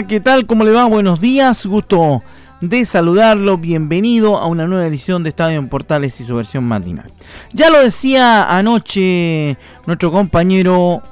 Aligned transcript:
¿Qué 0.00 0.20
tal? 0.20 0.46
¿Cómo 0.46 0.64
le 0.64 0.70
va? 0.70 0.86
Buenos 0.86 1.20
días, 1.20 1.66
gusto 1.66 2.22
de 2.62 2.86
saludarlo. 2.86 3.58
Bienvenido 3.58 4.38
a 4.38 4.46
una 4.46 4.66
nueva 4.66 4.86
edición 4.86 5.22
de 5.22 5.28
Estadio 5.28 5.58
en 5.58 5.68
Portales 5.68 6.18
y 6.18 6.24
su 6.24 6.34
versión 6.34 6.64
matinal. 6.64 7.12
Ya 7.52 7.68
lo 7.68 7.78
decía 7.78 8.44
anoche 8.56 9.58
nuestro 9.84 10.10
compañero 10.10 11.02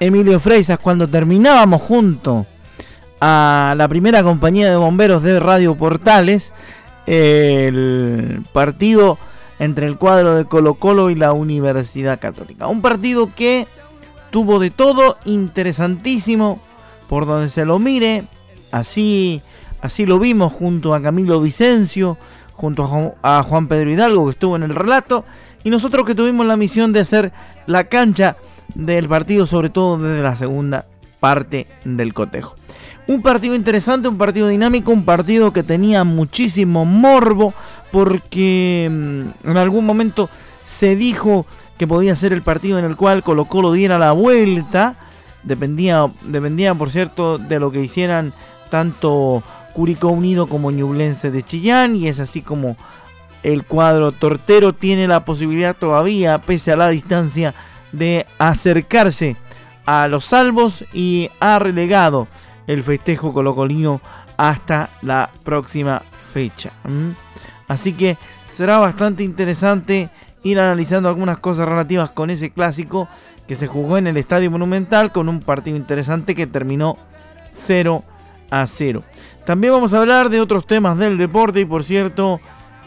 Emilio 0.00 0.40
Freisas 0.40 0.78
cuando 0.78 1.06
terminábamos 1.06 1.82
junto 1.82 2.46
a 3.20 3.74
la 3.76 3.86
primera 3.88 4.22
compañía 4.22 4.70
de 4.70 4.76
bomberos 4.76 5.22
de 5.22 5.38
Radio 5.38 5.74
Portales 5.74 6.54
el 7.06 8.42
partido 8.54 9.18
entre 9.58 9.86
el 9.86 9.98
cuadro 9.98 10.34
de 10.34 10.46
Colo 10.46 10.74
Colo 10.74 11.10
y 11.10 11.14
la 11.14 11.34
Universidad 11.34 12.18
Católica. 12.18 12.68
Un 12.68 12.80
partido 12.80 13.30
que 13.36 13.66
tuvo 14.30 14.58
de 14.60 14.70
todo, 14.70 15.18
interesantísimo, 15.26 16.58
por 17.10 17.26
donde 17.26 17.48
se 17.48 17.64
lo 17.64 17.80
mire. 17.80 18.22
Así, 18.70 19.42
así 19.82 20.06
lo 20.06 20.20
vimos 20.20 20.52
junto 20.52 20.94
a 20.94 21.02
Camilo 21.02 21.40
Vicencio, 21.40 22.16
junto 22.52 22.84
a 23.20 23.42
Juan, 23.42 23.66
Pedro 23.66 23.90
Hidalgo 23.90 24.26
que 24.26 24.30
estuvo 24.30 24.54
en 24.54 24.62
el 24.62 24.76
relato. 24.76 25.24
Y 25.64 25.70
nosotros 25.70 26.06
que 26.06 26.14
tuvimos 26.14 26.46
la 26.46 26.56
misión 26.56 26.92
de 26.92 27.00
hacer 27.00 27.32
la 27.66 27.84
cancha 27.84 28.36
del 28.76 29.08
partido, 29.08 29.44
sobre 29.44 29.70
todo 29.70 29.98
desde 29.98 30.22
la 30.22 30.36
segunda 30.36 30.86
parte 31.18 31.66
del 31.84 32.14
cotejo. 32.14 32.54
Un 33.08 33.22
partido 33.22 33.56
interesante, 33.56 34.06
un 34.06 34.16
partido 34.16 34.46
dinámico, 34.46 34.92
un 34.92 35.04
partido 35.04 35.52
que 35.52 35.64
tenía 35.64 36.04
muchísimo 36.04 36.84
morbo 36.84 37.52
porque 37.90 38.88
mm, 38.88 39.50
en 39.50 39.56
algún 39.56 39.84
momento 39.84 40.30
se 40.62 40.94
dijo 40.94 41.44
que 41.76 41.88
podía 41.88 42.14
ser 42.14 42.32
el 42.32 42.42
partido 42.42 42.78
en 42.78 42.84
el 42.84 42.94
cual 42.94 43.24
Colo 43.24 43.46
Colo 43.46 43.72
diera 43.72 43.98
la 43.98 44.12
vuelta 44.12 45.09
Dependía, 45.42 46.10
dependía, 46.22 46.74
por 46.74 46.90
cierto, 46.90 47.38
de 47.38 47.58
lo 47.58 47.72
que 47.72 47.80
hicieran 47.80 48.32
tanto 48.70 49.42
Curicó 49.74 50.08
Unido 50.08 50.46
como 50.46 50.70
Ñublense 50.70 51.30
de 51.30 51.42
Chillán. 51.42 51.96
Y 51.96 52.08
es 52.08 52.20
así 52.20 52.42
como 52.42 52.76
el 53.42 53.64
cuadro 53.64 54.12
tortero 54.12 54.74
tiene 54.74 55.08
la 55.08 55.24
posibilidad 55.24 55.76
todavía, 55.76 56.38
pese 56.38 56.72
a 56.72 56.76
la 56.76 56.88
distancia, 56.88 57.54
de 57.92 58.26
acercarse 58.38 59.36
a 59.86 60.06
los 60.08 60.26
salvos 60.26 60.84
y 60.92 61.30
ha 61.40 61.58
relegado 61.58 62.28
el 62.66 62.82
festejo 62.82 63.32
colocolino 63.32 64.00
hasta 64.36 64.90
la 65.02 65.30
próxima 65.42 66.02
fecha. 66.32 66.70
Así 67.66 67.92
que 67.92 68.16
será 68.52 68.78
bastante 68.78 69.24
interesante 69.24 70.10
ir 70.42 70.58
analizando 70.58 71.08
algunas 71.08 71.38
cosas 71.38 71.68
relativas 71.68 72.10
con 72.10 72.30
ese 72.30 72.50
clásico 72.50 73.08
que 73.50 73.56
se 73.56 73.66
jugó 73.66 73.98
en 73.98 74.06
el 74.06 74.16
Estadio 74.16 74.48
Monumental 74.48 75.10
con 75.10 75.28
un 75.28 75.40
partido 75.40 75.76
interesante 75.76 76.36
que 76.36 76.46
terminó 76.46 76.96
0 77.50 78.04
a 78.48 78.64
0. 78.64 79.02
También 79.44 79.72
vamos 79.72 79.92
a 79.92 79.98
hablar 79.98 80.30
de 80.30 80.40
otros 80.40 80.68
temas 80.68 80.96
del 80.96 81.18
deporte 81.18 81.58
y 81.58 81.64
por 81.64 81.82
cierto 81.82 82.38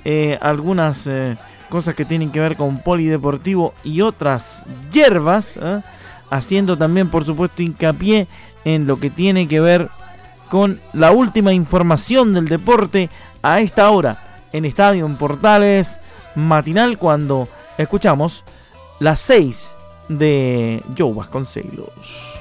eh, 0.06 0.38
algunas 0.40 1.06
eh, 1.06 1.36
cosas 1.68 1.96
que 1.96 2.06
tienen 2.06 2.32
que 2.32 2.40
ver 2.40 2.56
con 2.56 2.80
polideportivo 2.80 3.74
y 3.84 4.00
otras 4.00 4.64
hierbas, 4.90 5.58
¿eh? 5.58 5.82
haciendo 6.30 6.78
también 6.78 7.10
por 7.10 7.26
supuesto 7.26 7.62
hincapié 7.62 8.30
en 8.64 8.88
lo 8.88 9.02
que 9.02 9.10
tiene 9.10 9.50
que 9.50 9.60
ver 9.60 9.90
con 10.50 10.80
la 10.94 11.12
última 11.12 11.52
información 11.52 12.34
del 12.34 12.48
deporte 12.48 13.10
a 13.42 13.60
esta 13.60 13.90
hora 13.90 14.48
en 14.54 14.64
Estadio 14.64 15.06
en 15.08 15.18
Portales 15.18 16.00
matinal 16.36 16.98
cuando 16.98 17.50
escuchamos 17.78 18.46
las 19.02 19.20
6 19.20 19.74
de 20.08 20.84
Joe 20.98 21.14
Vasconcelos. 21.14 22.40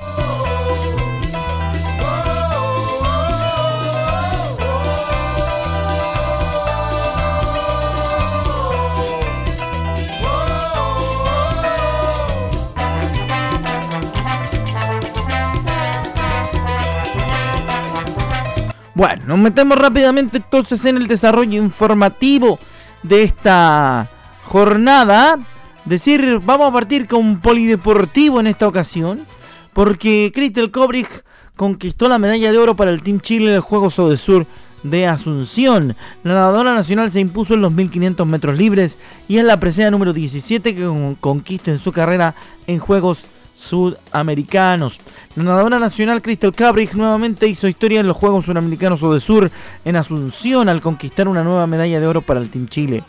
Bueno, 18.95 19.25
nos 19.27 19.39
metemos 19.39 19.79
rápidamente 19.79 20.37
entonces 20.37 20.85
en 20.85 20.97
el 20.97 21.07
desarrollo 21.09 21.61
informativo 21.61 22.59
de 23.03 23.25
esta 23.25 24.09
jornada 24.45 25.39
decir, 25.85 26.41
vamos 26.45 26.69
a 26.69 26.73
partir 26.73 27.07
con 27.07 27.41
polideportivo 27.41 28.41
en 28.41 28.47
esta 28.47 28.69
ocasión, 28.69 29.27
porque 29.73 30.33
Crystal 30.35 30.71
Kobrich 30.71 31.25
conquistó 31.57 32.09
la 32.09 32.19
medalla 32.19 32.53
de 32.53 32.59
oro 32.59 32.75
para 32.75 32.91
el 32.91 33.03
Team 33.03 33.21
Chile 33.21 33.51
en 33.51 33.55
el 33.55 33.61
Juegos 33.61 33.95
Sur 33.95 34.47
de 34.83 35.07
Asunción. 35.07 35.97
La 36.25 36.35
nadadora 36.35 36.75
nacional 36.75 37.11
se 37.13 37.21
impuso 37.21 37.55
en 37.55 37.63
los 37.63 37.73
1500 37.73 38.27
metros 38.27 38.57
libres 38.57 38.99
y 39.29 39.39
es 39.39 39.45
la 39.45 39.61
presea 39.61 39.91
número 39.91 40.13
17 40.13 40.75
que 40.75 41.15
conquista 41.21 41.71
en 41.71 41.79
su 41.79 41.93
carrera 41.93 42.35
en 42.67 42.79
Juegos 42.79 43.25
Sudamericanos. 43.57 44.99
La 45.37 45.45
nadadora 45.45 45.79
nacional 45.79 46.21
Crystal 46.21 46.53
Cabrich 46.53 46.95
nuevamente 46.95 47.47
hizo 47.47 47.69
historia 47.69 48.01
en 48.01 48.09
los 48.09 48.17
Juegos 48.17 48.45
Sudamericanos 48.45 49.01
Sur 49.23 49.51
en 49.85 49.97
Asunción 49.97 50.69
al 50.69 50.81
conquistar 50.81 51.29
una 51.29 51.45
nueva 51.45 51.67
medalla 51.67 52.01
de 52.01 52.07
oro 52.07 52.23
para 52.23 52.41
el 52.41 52.51
Team 52.51 52.69
Chile. 52.69 53.05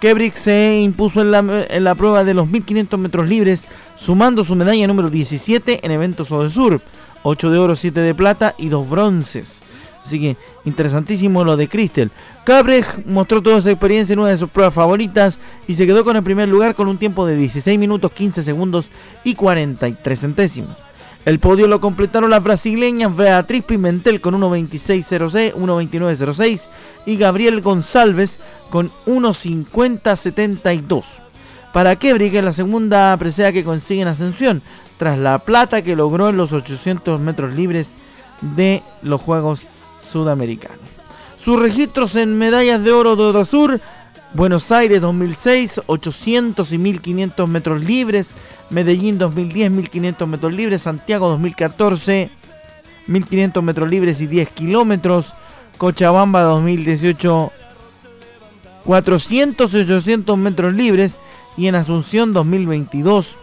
Kebrick 0.00 0.34
se 0.34 0.80
impuso 0.80 1.20
en 1.22 1.30
la, 1.84 1.94
prueba 1.94 2.24
de 2.24 2.34
los 2.34 2.48
1500 2.48 2.98
metros 2.98 3.26
libres, 3.26 3.66
sumando 3.98 4.44
su 4.44 4.54
medalla 4.54 4.86
número 4.86 5.10
17 5.10 5.80
en 5.84 5.90
eventos 5.90 6.28
de 6.28 6.50
Sur, 6.50 6.80
8 7.22 7.50
de 7.50 7.58
oro, 7.58 7.76
7 7.76 8.00
de 8.00 8.14
plata 8.14 8.54
y 8.58 8.68
2 8.68 8.90
bronces. 8.90 9.60
Así 10.04 10.20
que 10.20 10.36
interesantísimo 10.66 11.44
lo 11.44 11.56
de 11.56 11.68
Crystal. 11.68 12.10
Cabrej 12.44 12.84
mostró 13.06 13.40
toda 13.40 13.62
su 13.62 13.70
experiencia 13.70 14.12
en 14.12 14.18
una 14.18 14.28
de 14.28 14.36
sus 14.36 14.50
pruebas 14.50 14.74
favoritas 14.74 15.38
y 15.66 15.74
se 15.74 15.86
quedó 15.86 16.04
con 16.04 16.16
el 16.16 16.22
primer 16.22 16.48
lugar 16.48 16.74
con 16.74 16.88
un 16.88 16.98
tiempo 16.98 17.24
de 17.24 17.36
16 17.36 17.78
minutos 17.78 18.12
15 18.12 18.42
segundos 18.42 18.86
y 19.24 19.34
43 19.34 20.20
centésimos. 20.20 20.76
El 21.24 21.38
podio 21.38 21.66
lo 21.68 21.80
completaron 21.80 22.28
las 22.30 22.44
brasileñas 22.44 23.16
Beatriz 23.16 23.64
Pimentel 23.64 24.20
con 24.20 24.34
1.26.06, 24.34 25.54
1.29.06 25.54 26.68
y 27.06 27.16
Gabriel 27.16 27.62
González 27.62 28.38
con 28.68 28.90
1.50.72. 29.06 31.04
Para 31.72 31.96
Kebrick 31.96 32.34
es 32.34 32.44
la 32.44 32.52
segunda 32.52 33.16
presea 33.16 33.52
que 33.52 33.64
consigue 33.64 34.02
en 34.02 34.08
ascensión, 34.08 34.62
tras 34.98 35.18
la 35.18 35.38
plata 35.38 35.82
que 35.82 35.96
logró 35.96 36.28
en 36.28 36.36
los 36.36 36.52
800 36.52 37.18
metros 37.20 37.56
libres 37.56 37.94
de 38.42 38.82
los 39.02 39.22
Juegos 39.22 39.66
Sudamericanos. 40.12 40.78
Sus 41.42 41.58
registros 41.58 42.14
en 42.16 42.38
medallas 42.38 42.84
de 42.84 42.92
oro 42.92 43.16
de 43.16 43.44
Sur 43.46 43.80
Buenos 44.34 44.72
Aires 44.72 45.00
2006, 45.00 45.82
800 45.86 46.72
y 46.72 46.78
1500 46.78 47.48
metros 47.48 47.80
libres. 47.80 48.32
Medellín 48.68 49.16
2010, 49.16 49.70
1500 49.70 50.28
metros 50.28 50.52
libres. 50.52 50.82
Santiago 50.82 51.28
2014, 51.28 52.30
1500 53.06 53.62
metros 53.62 53.88
libres 53.88 54.20
y 54.20 54.26
10 54.26 54.48
kilómetros. 54.48 55.32
Cochabamba 55.78 56.42
2018, 56.42 57.52
400 58.84 59.72
y 59.72 59.76
800 59.76 60.36
metros 60.36 60.74
libres. 60.74 61.16
Y 61.56 61.68
en 61.68 61.76
Asunción 61.76 62.32
2022, 62.32 63.38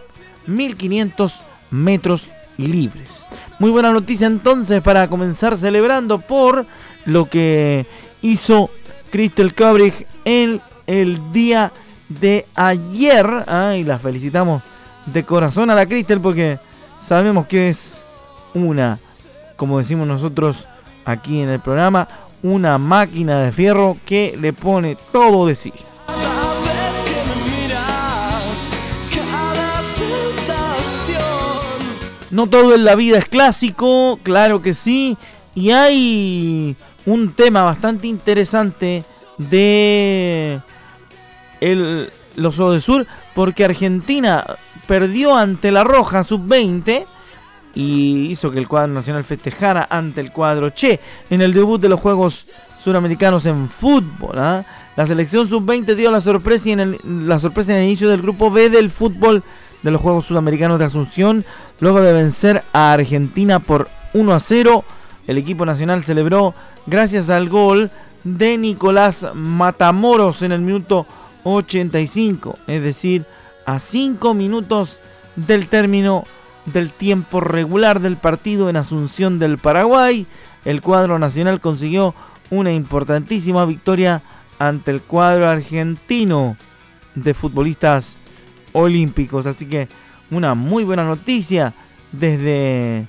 1500 0.48 1.40
metros 1.70 2.32
libres. 2.58 3.24
Muy 3.60 3.72
buena 3.72 3.94
noticia 3.94 4.28
entonces 4.28 4.82
para 4.82 5.08
comenzar 5.08 5.58
celebrando 5.58 6.20
por 6.20 6.66
lo 7.06 7.30
que 7.30 7.86
hizo 8.22 8.70
Crystal 9.10 9.54
Cabrich 9.54 10.06
en 10.26 10.60
el 10.92 11.32
día 11.32 11.72
de 12.10 12.46
ayer. 12.56 13.28
¿ah? 13.48 13.76
y 13.76 13.84
la 13.84 14.00
felicitamos 14.00 14.62
de 15.06 15.24
corazón 15.24 15.70
a 15.70 15.76
la 15.76 15.86
Cristel 15.86 16.20
porque 16.20 16.60
sabemos 17.02 17.48
que 17.48 17.70
es 17.70 17.98
una, 18.54 19.00
como 19.56 19.80
decimos 19.80 20.08
nosotros 20.08 20.66
aquí 21.06 21.42
en 21.42 21.50
el 21.50 21.60
programa, 21.60 22.08
una 22.44 22.78
máquina 22.78 23.40
de 23.40 23.52
fierro 23.52 23.98
que 24.06 24.38
le 24.40 24.54
pone 24.54 24.98
todo 25.12 25.48
de 25.48 25.56
sí. 25.56 25.74
No 32.32 32.48
todo 32.48 32.74
en 32.76 32.86
la 32.86 32.96
vida 32.96 33.18
es 33.18 33.26
clásico, 33.26 34.18
claro 34.24 34.62
que 34.62 34.74
sí. 34.74 35.18
Y 35.54 35.72
hay 35.72 36.78
un 37.06 37.34
tema 37.34 37.64
bastante 37.64 38.08
interesante 38.08 39.04
de 39.38 40.62
el, 41.62 42.12
los 42.36 42.56
Sur 42.56 43.08
porque 43.34 43.66
Argentina 43.66 44.46
perdió 44.88 45.36
ante 45.36 45.72
la 45.72 45.84
Roja 45.84 46.24
sub-20 46.24 47.06
y 47.74 48.26
hizo 48.30 48.52
que 48.52 48.60
el 48.60 48.68
cuadro 48.68 48.94
nacional 48.94 49.24
festejara 49.24 49.88
ante 49.90 50.20
el 50.20 50.32
cuadro 50.32 50.72
Che 50.72 51.00
en 51.30 51.42
el 51.42 51.54
debut 51.54 51.80
de 51.80 51.90
los 51.90 52.00
Juegos 52.00 52.48
Suramericanos 52.84 53.46
en 53.46 53.70
fútbol. 53.70 54.38
¿ah? 54.38 54.66
La 54.96 55.08
selección 55.08 55.48
sub-20 55.48 55.96
dio 55.96 56.12
la 56.12 56.20
sorpresa, 56.20 56.70
en 56.70 56.80
el, 56.80 57.00
la 57.04 57.40
sorpresa 57.40 57.72
en 57.72 57.80
el 57.80 57.86
inicio 57.86 58.10
del 58.10 58.22
grupo 58.22 58.52
B 58.52 58.70
del 58.70 58.90
fútbol 58.90 59.44
de 59.84 59.92
los 59.92 60.02
Juegos 60.02 60.26
Sudamericanos 60.26 60.80
de 60.80 60.86
Asunción, 60.86 61.46
luego 61.80 62.02
de 62.02 62.14
vencer 62.14 62.64
a 62.74 62.94
Argentina 62.94 63.60
por 63.60 63.90
1 64.14 64.34
a 64.34 64.40
0. 64.40 64.84
El 65.28 65.38
equipo 65.38 65.66
nacional 65.66 66.04
celebró 66.04 66.54
gracias 66.86 67.30
al 67.30 67.50
gol 67.50 67.92
de 68.24 68.58
Nicolás 68.58 69.26
Matamoros 69.34 70.42
en 70.42 70.52
el 70.52 70.62
minuto 70.62 71.08
85, 71.44 72.58
es 72.68 72.82
decir, 72.82 73.26
a 73.66 73.80
5 73.80 74.34
minutos 74.34 75.00
del 75.36 75.68
término 75.68 76.26
del 76.66 76.92
tiempo 76.92 77.40
regular 77.40 78.00
del 78.02 78.18
partido 78.18 78.70
en 78.70 78.78
Asunción 78.78 79.40
del 79.40 79.58
Paraguay. 79.58 80.28
El 80.66 80.82
cuadro 80.82 81.18
nacional 81.20 81.60
consiguió 81.60 82.14
una 82.50 82.72
importantísima 82.72 83.66
victoria 83.66 84.22
ante 84.60 84.92
el 84.92 85.02
cuadro 85.02 85.48
argentino 85.48 86.56
de 87.16 87.34
futbolistas 87.34 88.18
olímpicos. 88.74 89.46
Así 89.46 89.66
que 89.66 89.88
una 90.30 90.54
muy 90.54 90.84
buena 90.84 91.04
noticia 91.04 91.74
desde 92.12 93.08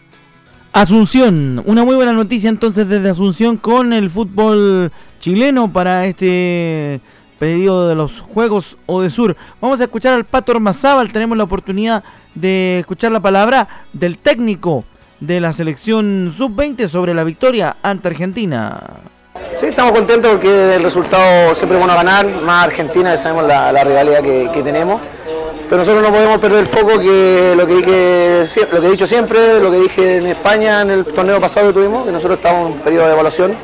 Asunción. 0.72 1.62
Una 1.66 1.84
muy 1.84 1.96
buena 1.96 2.14
noticia 2.14 2.48
entonces 2.48 2.88
desde 2.88 3.10
Asunción 3.10 3.58
con 3.58 3.92
el 3.92 4.08
fútbol 4.08 4.90
chileno 5.20 5.70
para 5.70 6.06
este 6.06 7.00
periodo 7.42 7.88
de 7.88 7.96
los 7.96 8.20
Juegos 8.20 8.76
o 8.86 9.00
de 9.00 9.10
Sur. 9.10 9.34
Vamos 9.60 9.80
a 9.80 9.84
escuchar 9.84 10.14
al 10.14 10.24
Pato 10.24 10.52
Ormazábal. 10.52 11.10
Tenemos 11.10 11.36
la 11.36 11.42
oportunidad 11.42 12.04
de 12.36 12.78
escuchar 12.78 13.10
la 13.10 13.18
palabra 13.18 13.66
del 13.92 14.18
técnico 14.18 14.84
de 15.18 15.40
la 15.40 15.52
selección 15.52 16.32
sub-20 16.38 16.86
sobre 16.86 17.14
la 17.14 17.24
victoria 17.24 17.78
ante 17.82 18.06
Argentina. 18.06 18.78
Sí, 19.58 19.66
estamos 19.66 19.90
contentos 19.90 20.30
porque 20.30 20.76
el 20.76 20.84
resultado 20.84 21.52
siempre 21.56 21.78
es 21.78 21.84
bueno 21.84 21.96
ganar, 21.96 22.28
más 22.42 22.66
Argentina, 22.66 23.16
sabemos 23.16 23.48
la, 23.48 23.72
rivalidad 23.82 24.22
que 24.22 24.62
tenemos 24.62 25.00
pero 25.72 25.84
nosotros 25.84 26.02
no 26.02 26.10
podemos 26.14 26.38
perder 26.38 26.58
el 26.60 26.66
foco 26.66 26.98
que 26.98 27.54
lo 27.56 27.66
que, 27.66 27.74
dije, 27.76 28.68
lo 28.70 28.80
que 28.82 28.86
he 28.86 28.90
dicho 28.90 29.06
siempre, 29.06 29.58
lo 29.58 29.70
que 29.70 29.78
dije 29.78 30.16
en 30.18 30.26
España 30.26 30.82
en 30.82 30.90
el 30.90 31.04
torneo 31.06 31.40
pasado 31.40 31.68
que 31.68 31.72
tuvimos, 31.72 32.04
que 32.04 32.12
nosotros 32.12 32.36
estamos 32.36 32.68
en 32.68 32.74
un 32.74 32.80
periodo 32.80 33.06
de 33.06 33.12
evaluación. 33.14 33.56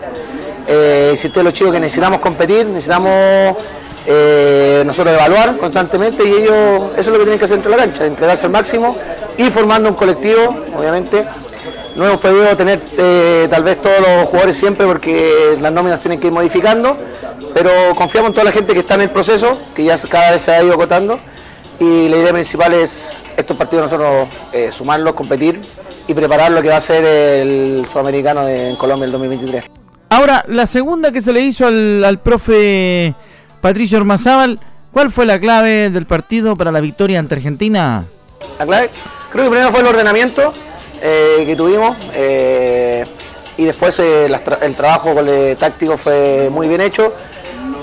Eh, 0.70 1.18
a 1.34 1.42
los 1.42 1.54
chicos 1.54 1.72
que 1.72 1.80
necesitamos 1.80 2.20
competir, 2.20 2.66
necesitamos 2.66 3.56
eh, 4.06 4.82
nosotros 4.84 5.14
evaluar 5.14 5.56
constantemente 5.56 6.22
y 6.24 6.28
ellos, 6.28 6.92
eso 6.92 7.00
es 7.00 7.06
lo 7.06 7.14
que 7.14 7.20
tienen 7.20 7.38
que 7.38 7.46
hacer 7.46 7.56
dentro 7.56 7.70
de 7.70 7.76
la 7.78 7.84
cancha, 7.84 8.04
entregarse 8.04 8.44
al 8.44 8.52
máximo, 8.52 8.94
ir 9.38 9.50
formando 9.50 9.88
un 9.88 9.94
colectivo, 9.94 10.62
obviamente. 10.76 11.24
No 11.96 12.06
hemos 12.06 12.20
podido 12.20 12.54
tener 12.56 12.80
eh, 12.96 13.48
tal 13.50 13.64
vez 13.64 13.80
todos 13.80 13.98
los 13.98 14.28
jugadores 14.28 14.56
siempre 14.56 14.86
porque 14.86 15.56
las 15.60 15.72
nóminas 15.72 16.00
tienen 16.00 16.20
que 16.20 16.26
ir 16.26 16.32
modificando, 16.32 16.96
pero 17.54 17.70
confiamos 17.96 18.28
en 18.28 18.34
toda 18.34 18.44
la 18.44 18.52
gente 18.52 18.74
que 18.74 18.80
está 18.80 18.94
en 18.94 19.02
el 19.02 19.10
proceso, 19.10 19.58
que 19.74 19.84
ya 19.84 19.98
cada 20.08 20.32
vez 20.32 20.42
se 20.42 20.52
ha 20.52 20.62
ido 20.62 20.74
acotando 20.74 21.18
y 21.80 22.08
la 22.08 22.16
idea 22.18 22.32
principal 22.32 22.74
es 22.74 23.10
estos 23.36 23.56
partidos 23.56 23.90
nosotros 23.90 24.28
eh, 24.52 24.70
sumarlos, 24.70 25.14
competir 25.14 25.60
y 26.06 26.14
preparar 26.14 26.52
lo 26.52 26.60
que 26.60 26.68
va 26.68 26.76
a 26.76 26.80
ser 26.80 27.04
el 27.04 27.86
sudamericano 27.90 28.46
en 28.46 28.76
Colombia 28.76 29.06
el 29.06 29.12
2023. 29.12 29.77
Ahora, 30.10 30.44
la 30.48 30.66
segunda 30.66 31.12
que 31.12 31.20
se 31.20 31.32
le 31.32 31.40
hizo 31.40 31.66
al, 31.66 32.20
profe 32.22 33.14
Patricio 33.60 33.98
Ormazábal, 33.98 34.58
¿cuál 34.92 35.10
fue 35.10 35.26
la 35.26 35.38
clave 35.38 35.90
del 35.90 36.06
partido 36.06 36.56
para 36.56 36.72
la 36.72 36.80
victoria 36.80 37.18
ante 37.18 37.34
Argentina? 37.34 38.04
La 38.58 38.66
clave, 38.66 38.90
creo 39.30 39.44
que 39.44 39.50
primero 39.50 39.70
fue 39.70 39.80
el 39.80 39.86
ordenamiento 39.86 40.54
eh, 41.02 41.44
que 41.46 41.54
tuvimos 41.56 41.96
eh, 42.14 43.06
y 43.56 43.64
después 43.64 43.98
el 43.98 44.74
trabajo 44.76 45.14
táctico 45.58 45.98
fue 45.98 46.48
muy 46.50 46.68
bien 46.68 46.80
hecho 46.80 47.12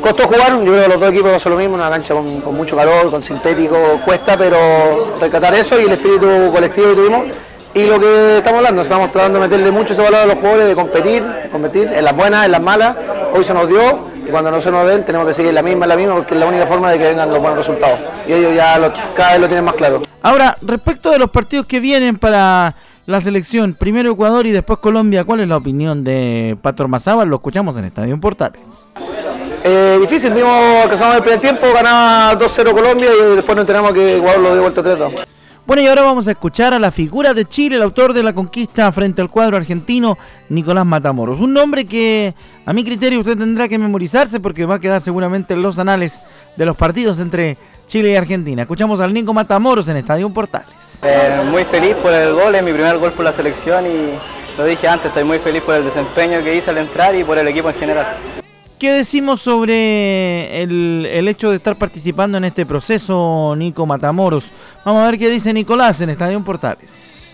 Costó 0.02 0.28
jugar, 0.28 0.52
yo 0.52 0.72
creo 0.72 0.84
que 0.84 0.90
los 0.90 1.00
dos 1.00 1.10
equipos 1.10 1.32
pasó 1.32 1.50
lo 1.50 1.56
mismo, 1.58 1.74
una 1.74 1.90
cancha 1.90 2.14
con, 2.14 2.56
mucho 2.56 2.76
calor, 2.76 3.10
con 3.10 3.24
sintético, 3.24 4.00
cuesta, 4.06 4.38
pero 4.38 5.18
rescatar 5.20 5.56
eso 5.56 5.80
y 5.82 5.86
el 5.86 5.94
espíritu 5.94 6.28
colectivo 6.54 6.90
que 6.90 6.96
tuvimos. 6.96 7.26
Y 7.74 7.86
lo 7.86 8.00
que 8.00 8.38
estamos 8.38 8.60
hablando, 8.60 8.84
estamos 8.84 9.12
tratando 9.12 9.40
de 9.40 9.48
meterle 9.48 9.72
mucho 9.72 9.94
ese 9.94 10.04
valor 10.04 10.20
a 10.20 10.26
los 10.28 10.36
jugadores, 10.36 10.68
de 10.68 10.76
competir, 10.76 11.24
competir 11.56 11.88
en 11.88 12.04
las 12.04 12.16
buenas, 12.16 12.46
en 12.46 12.52
las 12.52 12.62
malas. 12.62 12.98
Hoy 13.34 13.44
se 13.44 13.54
nos 13.54 13.68
dio 13.68 14.10
y 14.28 14.30
cuando 14.30 14.52
no 14.52 14.60
se 14.60 14.72
nos 14.72 14.86
den 14.88 15.06
tenemos 15.06 15.28
que 15.28 15.34
seguir 15.34 15.54
la 15.54 15.62
misma, 15.62 15.88
la 15.88 15.96
misma, 15.96 16.16
porque 16.16 16.34
es 16.34 16.40
la 16.40 16.48
única 16.48 16.68
forma 16.68 16.92
de 16.92 16.98
que 16.98 17.06
vengan 17.06 17.30
los 17.30 17.40
buenos 17.40 17.58
resultados. 17.60 18.00
Y 18.28 18.34
ellos 18.34 18.54
ya 18.56 18.94
cada 19.16 19.32
vez 19.32 19.42
lo 19.42 19.48
tienen 19.48 19.64
más 19.64 19.76
claro. 19.76 20.02
Ahora, 20.22 20.58
respecto 20.62 21.12
de 21.12 21.20
los 21.20 21.30
partidos 21.30 21.66
que 21.66 21.80
vienen 21.80 22.18
para 22.18 22.76
la 23.06 23.22
selección, 23.22 23.74
primero 23.74 24.12
Ecuador 24.12 24.46
y 24.48 24.52
después 24.52 24.80
Colombia, 24.80 25.24
¿cuál 25.24 25.40
es 25.40 25.48
la 25.48 25.58
opinión 25.58 26.04
de 26.04 26.58
Pator 26.62 26.88
Mazábal? 26.88 27.30
Lo 27.30 27.38
escuchamos 27.38 27.78
en 27.78 27.86
Estadio 27.86 28.20
Portales. 28.20 28.62
Eh, 29.64 29.98
difícil, 30.02 30.34
vimos 30.34 30.84
alcanzamos 30.84 31.16
el 31.16 31.22
primer 31.22 31.40
tiempo, 31.40 31.68
ganaba 31.74 32.38
2-0 32.38 32.74
Colombia 32.74 33.10
y 33.12 33.36
después 33.36 33.56
nos 33.56 33.64
enteramos 33.64 33.94
que 33.94 34.18
Ecuador 34.18 34.40
lo 34.42 34.54
dio 34.54 34.62
vuelta 34.62 34.84
3-2. 34.84 35.35
Bueno, 35.66 35.82
y 35.82 35.88
ahora 35.88 36.04
vamos 36.04 36.28
a 36.28 36.32
escuchar 36.32 36.76
a 36.76 36.80
la 36.80 36.92
figura 36.92 37.34
de 37.34 37.46
Chile, 37.46 37.78
el 37.78 37.82
autor 37.82 38.14
de 38.14 38.22
la 38.22 38.34
conquista 38.34 38.92
frente 38.92 39.22
al 39.22 39.32
cuadro 39.32 39.58
argentino, 39.58 40.16
Nicolás 40.48 40.86
Matamoros. 40.86 41.40
Un 41.40 41.54
nombre 41.54 41.86
que, 41.86 42.36
a 42.68 42.72
mi 42.72 42.84
criterio, 42.84 43.20
usted 43.20 43.36
tendrá 43.36 43.68
que 43.68 43.80
memorizarse 43.80 44.40
porque 44.40 44.66
va 44.66 44.76
a 44.76 44.80
quedar 44.80 45.02
seguramente 45.02 45.56
en 45.56 45.64
los 45.64 45.80
anales 45.80 46.22
de 46.56 46.66
los 46.68 46.78
partidos 46.78 47.18
entre 47.18 47.58
Chile 47.88 48.12
y 48.12 48.16
Argentina. 48.16 48.62
Escuchamos 48.62 49.00
al 49.00 49.12
Nico 49.12 49.34
Matamoros 49.34 49.88
en 49.88 49.98
Estadio 49.98 50.30
Portales. 50.30 51.00
Eh, 51.02 51.42
muy 51.50 51.64
feliz 51.64 51.96
por 51.96 52.14
el 52.14 52.34
gol, 52.34 52.54
es 52.54 52.62
mi 52.62 52.72
primer 52.72 53.00
gol 53.00 53.12
por 53.14 53.26
la 53.26 53.34
selección 53.34 53.86
y 53.88 54.60
lo 54.60 54.66
dije 54.66 54.88
antes, 54.88 55.08
estoy 55.08 55.24
muy 55.24 55.40
feliz 55.40 55.64
por 55.64 55.74
el 55.74 55.86
desempeño 55.86 56.44
que 56.44 56.56
hice 56.56 56.70
al 56.70 56.78
entrar 56.78 57.16
y 57.16 57.24
por 57.24 57.40
el 57.40 57.48
equipo 57.48 57.70
en 57.70 57.76
general. 57.76 58.06
¿Qué 58.80 58.92
decimos 58.92 59.42
sobre 59.42 60.62
el, 60.62 61.28
hecho 61.30 61.50
de 61.50 61.56
estar 61.56 61.78
participando 61.78 62.38
en 62.38 62.44
este 62.44 62.66
proceso, 62.66 63.56
Nico 63.58 63.86
Matamoros? 63.86 64.52
Vamos 64.84 65.02
a 65.02 65.12
ver 65.12 65.18
qué 65.18 65.30
dice 65.30 65.54
Nicolás 65.54 66.02
en 66.02 66.10
Estadio 66.10 66.44
Portales. 66.44 67.34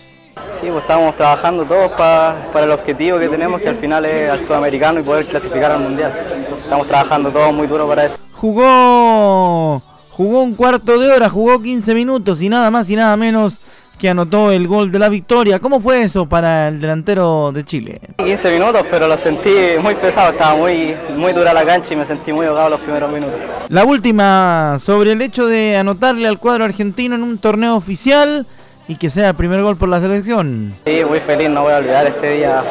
Sí, 0.60 0.68
pues 0.70 0.84
estamos 0.84 1.16
trabajando 1.16 1.66
todos 1.66 1.92
para 1.94 2.64
el 2.64 2.70
objetivo 2.70 3.18
que 3.18 3.28
tenemos, 3.28 3.60
que 3.60 3.70
al 3.70 3.78
final 3.78 4.06
es 4.06 4.30
al 4.30 4.46
sudamericano 4.46 5.00
y 5.00 5.04
poder 5.04 5.26
clasificar 5.26 5.72
al 5.72 5.80
mundial. 5.80 6.14
estamos 6.56 6.88
trabajando 6.88 7.32
todos 7.32 7.52
muy 7.52 7.66
duro 7.66 7.88
para 7.88 8.06
eso. 8.06 8.18
Jugó, 8.34 9.82
jugó 10.12 10.44
un 10.44 10.54
cuarto 10.54 11.00
de 11.00 11.10
hora, 11.10 11.28
jugó 11.28 11.60
15 11.60 11.96
minutos 11.96 12.40
y 12.40 12.50
nada 12.50 12.70
más 12.70 12.88
y 12.88 12.96
nada 12.96 13.18
menos 13.18 13.58
que 14.02 14.10
anotó 14.10 14.52
el 14.52 14.68
gol 14.68 14.92
de 14.92 14.98
la 14.98 15.10
victoria. 15.10 15.60
¿Cómo 15.60 15.80
fue 15.80 16.02
eso 16.02 16.28
para 16.28 16.70
el 16.70 16.82
delantero 16.82 17.52
de 17.52 17.64
Chile? 17.64 18.02
15 18.18 18.52
minutos, 18.52 18.84
pero 18.90 19.08
lo 19.08 19.16
sentí 19.16 19.52
muy 19.80 19.94
pesado, 19.94 20.32
estaba 20.32 20.56
muy, 20.56 20.96
muy 21.16 21.34
dura 21.34 21.54
la 21.54 21.64
cancha 21.64 21.94
y 21.94 21.98
me 21.98 22.06
sentí 22.08 22.34
muy 22.34 22.48
ahogado 22.48 22.72
los 22.72 22.80
primeros 22.80 23.14
minutos. 23.14 23.36
La 23.70 23.86
última, 23.86 24.80
sobre 24.84 25.12
el 25.12 25.22
hecho 25.22 25.46
de 25.46 25.78
anotarle 25.78 26.28
al 26.28 26.40
cuadro 26.40 26.64
argentino 26.64 27.14
en 27.14 27.22
un 27.22 27.38
torneo 27.38 27.76
oficial 27.76 28.48
y 28.88 28.96
que 28.96 29.12
sea 29.12 29.30
el 29.30 29.36
primer 29.36 29.62
gol 29.62 29.78
por 29.78 29.88
la 29.88 30.02
selección. 30.02 30.74
Sí, 30.84 31.02
muy 31.08 31.20
feliz, 31.20 31.52
no 31.52 31.62
voy 31.62 31.74
a 31.74 31.78
olvidar 31.78 32.08
este 32.08 32.38
día. 32.38 32.64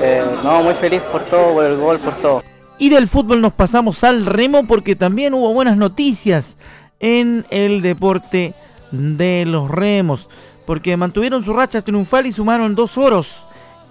Eh, 0.00 0.22
no, 0.44 0.62
muy 0.62 0.74
feliz 0.74 1.00
por 1.10 1.24
todo, 1.24 1.54
por 1.54 1.64
el 1.64 1.76
gol, 1.78 1.98
por 1.98 2.14
todo. 2.14 2.44
Y 2.78 2.90
del 2.90 3.08
fútbol 3.08 3.40
nos 3.40 3.54
pasamos 3.54 4.04
al 4.04 4.24
remo 4.24 4.68
porque 4.68 4.94
también 4.94 5.34
hubo 5.34 5.52
buenas 5.52 5.76
noticias 5.76 6.56
en 7.00 7.44
el 7.50 7.82
deporte 7.82 8.54
de 8.90 9.44
los 9.46 9.70
remos, 9.70 10.28
porque 10.66 10.96
mantuvieron 10.96 11.44
su 11.44 11.52
racha 11.52 11.82
triunfal 11.82 12.26
y 12.26 12.32
sumaron 12.32 12.74
dos 12.74 12.98
oros 12.98 13.42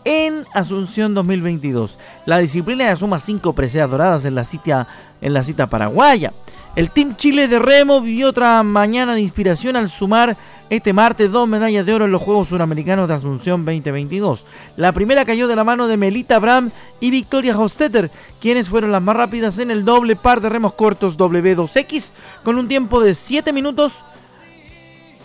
en 0.03 0.45
Asunción 0.53 1.13
2022. 1.13 1.97
La 2.25 2.37
disciplina 2.37 2.85
ya 2.85 2.95
suma 2.95 3.19
cinco 3.19 3.53
preseas 3.53 3.89
doradas 3.89 4.23
en 4.25 4.35
la, 4.35 4.45
cita, 4.45 4.87
en 5.21 5.33
la 5.33 5.43
cita 5.43 5.67
paraguaya. 5.67 6.31
El 6.77 6.91
Team 6.91 7.15
Chile 7.15 7.47
de 7.47 7.59
Remo 7.59 8.01
vivió 8.01 8.29
otra 8.29 8.61
mañana 8.63 9.15
de 9.15 9.21
inspiración 9.21 9.75
al 9.75 9.89
sumar 9.89 10.37
este 10.69 10.93
martes 10.93 11.31
dos 11.31 11.47
medallas 11.47 11.85
de 11.85 11.93
oro 11.93 12.05
en 12.05 12.11
los 12.11 12.21
Juegos 12.21 12.49
Suramericanos 12.49 13.07
de 13.07 13.15
Asunción 13.15 13.65
2022. 13.65 14.45
La 14.75 14.91
primera 14.91 15.25
cayó 15.25 15.47
de 15.47 15.55
la 15.55 15.63
mano 15.63 15.87
de 15.87 15.97
Melita 15.97 16.39
Bram 16.39 16.71
y 16.99 17.09
Victoria 17.09 17.57
Hostetter, 17.57 18.11
quienes 18.39 18.69
fueron 18.69 18.91
las 18.91 19.01
más 19.01 19.15
rápidas 19.15 19.59
en 19.59 19.71
el 19.71 19.85
doble 19.85 20.15
par 20.15 20.39
de 20.39 20.49
remos 20.49 20.73
cortos 20.73 21.17
W2X 21.17 22.11
con 22.43 22.57
un 22.57 22.67
tiempo 22.67 23.01
de 23.01 23.15
7 23.15 23.51
minutos 23.53 23.93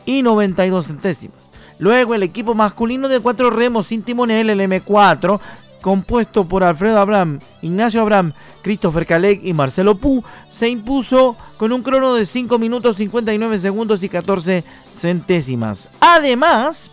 y 0.07 0.23
92 0.23 0.87
centésimas. 0.87 1.49
Luego 1.79 2.15
el 2.15 2.23
equipo 2.23 2.55
masculino 2.55 3.09
de 3.09 3.21
cuatro 3.21 3.51
remos 3.51 3.87
sin 3.87 4.03
timonel, 4.03 4.51
el 4.51 4.61
M4, 4.61 5.41
compuesto 5.81 6.45
por 6.45 6.63
Alfredo 6.63 7.01
Abraham, 7.01 7.41
Ignacio 7.61 8.01
Abraham, 8.01 8.33
Christopher 8.63 9.05
Caleg 9.05 9.41
y 9.45 9.53
Marcelo 9.53 9.97
Pu, 9.97 10.23
se 10.49 10.69
impuso 10.69 11.37
con 11.59 11.73
un 11.73 11.83
crono 11.83 12.15
de 12.15 12.25
5 12.25 12.59
minutos 12.59 12.97
59 12.97 13.59
segundos 13.59 14.03
y 14.05 14.09
14 14.09 14.65
centésimas. 14.95 15.89
Además, 16.01 16.92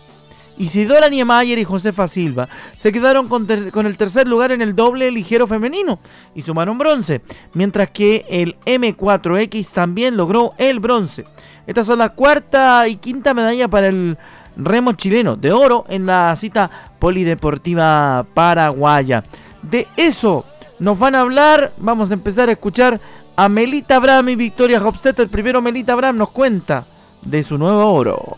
Isidora 0.60 1.08
Niemeyer 1.08 1.58
y 1.58 1.64
Josefa 1.64 2.06
Silva 2.06 2.46
se 2.76 2.92
quedaron 2.92 3.28
con, 3.28 3.46
el 3.50 3.96
tercer 3.96 4.28
lugar 4.28 4.52
en 4.52 4.60
el 4.60 4.76
doble 4.76 5.10
ligero 5.10 5.46
femenino 5.46 6.00
y 6.34 6.42
sumaron 6.42 6.76
bronce, 6.76 7.22
mientras 7.54 7.90
que 7.90 8.26
el 8.28 8.56
M4X 8.66 9.68
también 9.68 10.18
logró 10.18 10.52
el 10.58 10.78
bronce. 10.78 11.24
Estas 11.66 11.86
son 11.86 12.00
la 12.00 12.10
cuarta 12.10 12.86
y 12.88 12.96
quinta 12.96 13.32
medalla 13.32 13.68
para 13.68 13.86
el 13.86 14.18
remo 14.54 14.92
chileno 14.92 15.34
de 15.34 15.50
oro 15.50 15.86
en 15.88 16.04
la 16.04 16.36
cita 16.36 16.70
polideportiva 16.98 18.26
paraguaya. 18.34 19.24
De 19.62 19.86
eso 19.96 20.44
nos 20.78 20.98
van 20.98 21.14
a 21.14 21.22
hablar, 21.22 21.72
vamos 21.78 22.10
a 22.10 22.14
empezar 22.14 22.50
a 22.50 22.52
escuchar 22.52 23.00
a 23.34 23.48
Melita 23.48 23.96
Abraham 23.96 24.28
y 24.28 24.36
Victoria 24.36 24.86
Hofstetter. 24.86 25.28
Primero 25.28 25.62
Melita 25.62 25.94
Abraham 25.94 26.18
nos 26.18 26.30
cuenta 26.30 26.84
de 27.22 27.42
su 27.42 27.56
nuevo 27.56 27.94
oro. 27.94 28.36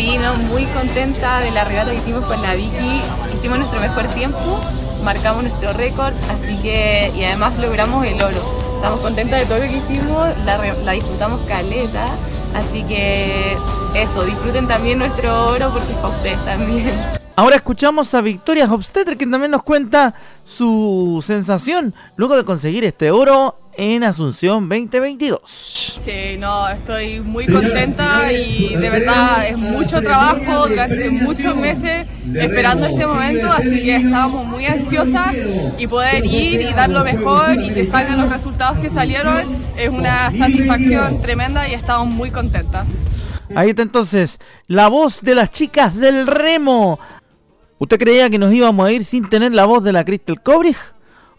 Sí, 0.00 0.16
no, 0.16 0.34
muy 0.34 0.64
contenta 0.64 1.40
de 1.40 1.50
la 1.50 1.64
regata 1.64 1.90
que 1.90 1.98
hicimos 1.98 2.24
con 2.24 2.40
la 2.40 2.54
Vicky. 2.54 3.02
Hicimos 3.36 3.58
nuestro 3.58 3.80
mejor 3.82 4.06
tiempo, 4.14 4.58
marcamos 5.04 5.42
nuestro 5.42 5.74
récord, 5.74 6.14
así 6.30 6.56
que, 6.62 7.12
y 7.14 7.22
además 7.22 7.58
logramos 7.58 8.06
el 8.06 8.14
oro. 8.22 8.38
Estamos 8.76 9.00
contentas 9.00 9.40
de 9.40 9.44
todo 9.44 9.58
lo 9.58 9.64
que 9.64 9.76
hicimos, 9.76 10.26
la, 10.46 10.92
disfrutamos 10.92 11.42
caleta, 11.46 12.08
así 12.54 12.82
que 12.84 13.58
eso, 13.94 14.24
disfruten 14.24 14.66
también 14.66 15.00
nuestro 15.00 15.48
oro 15.48 15.68
porque 15.70 15.92
es 15.92 15.98
para 15.98 16.14
ustedes 16.16 16.44
también. 16.46 16.90
Ahora 17.36 17.56
escuchamos 17.56 18.14
a 18.14 18.22
Victoria 18.22 18.72
Hofstetter 18.72 19.18
que 19.18 19.26
también 19.26 19.50
nos 19.50 19.62
cuenta 19.62 20.14
su 20.44 21.22
sensación 21.26 21.94
luego 22.16 22.38
de 22.38 22.44
conseguir 22.46 22.84
este 22.84 23.10
oro 23.10 23.54
en 23.80 24.04
Asunción 24.04 24.68
2022. 24.68 25.40
Sí, 26.04 26.36
no, 26.38 26.68
estoy 26.68 27.20
muy 27.20 27.46
contenta 27.46 28.30
y 28.30 28.76
de 28.76 28.90
verdad 28.90 29.48
es 29.48 29.56
mucho 29.56 30.02
trabajo 30.02 30.68
durante 30.68 31.08
muchos 31.08 31.56
meses 31.56 32.06
esperando 32.34 32.86
este 32.86 33.06
momento, 33.06 33.48
así 33.50 33.82
que 33.82 33.96
estábamos 33.96 34.46
muy 34.46 34.66
ansiosas 34.66 35.34
y 35.78 35.86
poder 35.86 36.26
ir 36.26 36.60
y 36.60 36.74
dar 36.74 36.90
lo 36.90 37.02
mejor 37.02 37.58
y 37.58 37.72
que 37.72 37.86
salgan 37.86 38.20
los 38.20 38.28
resultados 38.28 38.80
que 38.80 38.90
salieron 38.90 39.62
es 39.78 39.88
una 39.88 40.30
satisfacción 40.30 41.22
tremenda 41.22 41.66
y 41.66 41.72
estamos 41.72 42.14
muy 42.14 42.30
contentas. 42.30 42.86
Ahí 43.54 43.70
está 43.70 43.80
entonces 43.80 44.38
la 44.66 44.88
voz 44.88 45.22
de 45.22 45.34
las 45.34 45.50
chicas 45.50 45.96
del 45.96 46.26
remo 46.26 46.98
¿Usted 47.78 47.98
creía 47.98 48.28
que 48.28 48.38
nos 48.38 48.52
íbamos 48.52 48.86
a 48.86 48.92
ir 48.92 49.04
sin 49.04 49.26
tener 49.30 49.52
la 49.52 49.64
voz 49.64 49.82
de 49.82 49.94
la 49.94 50.04
Crystal 50.04 50.42
Kobrich? 50.42 50.76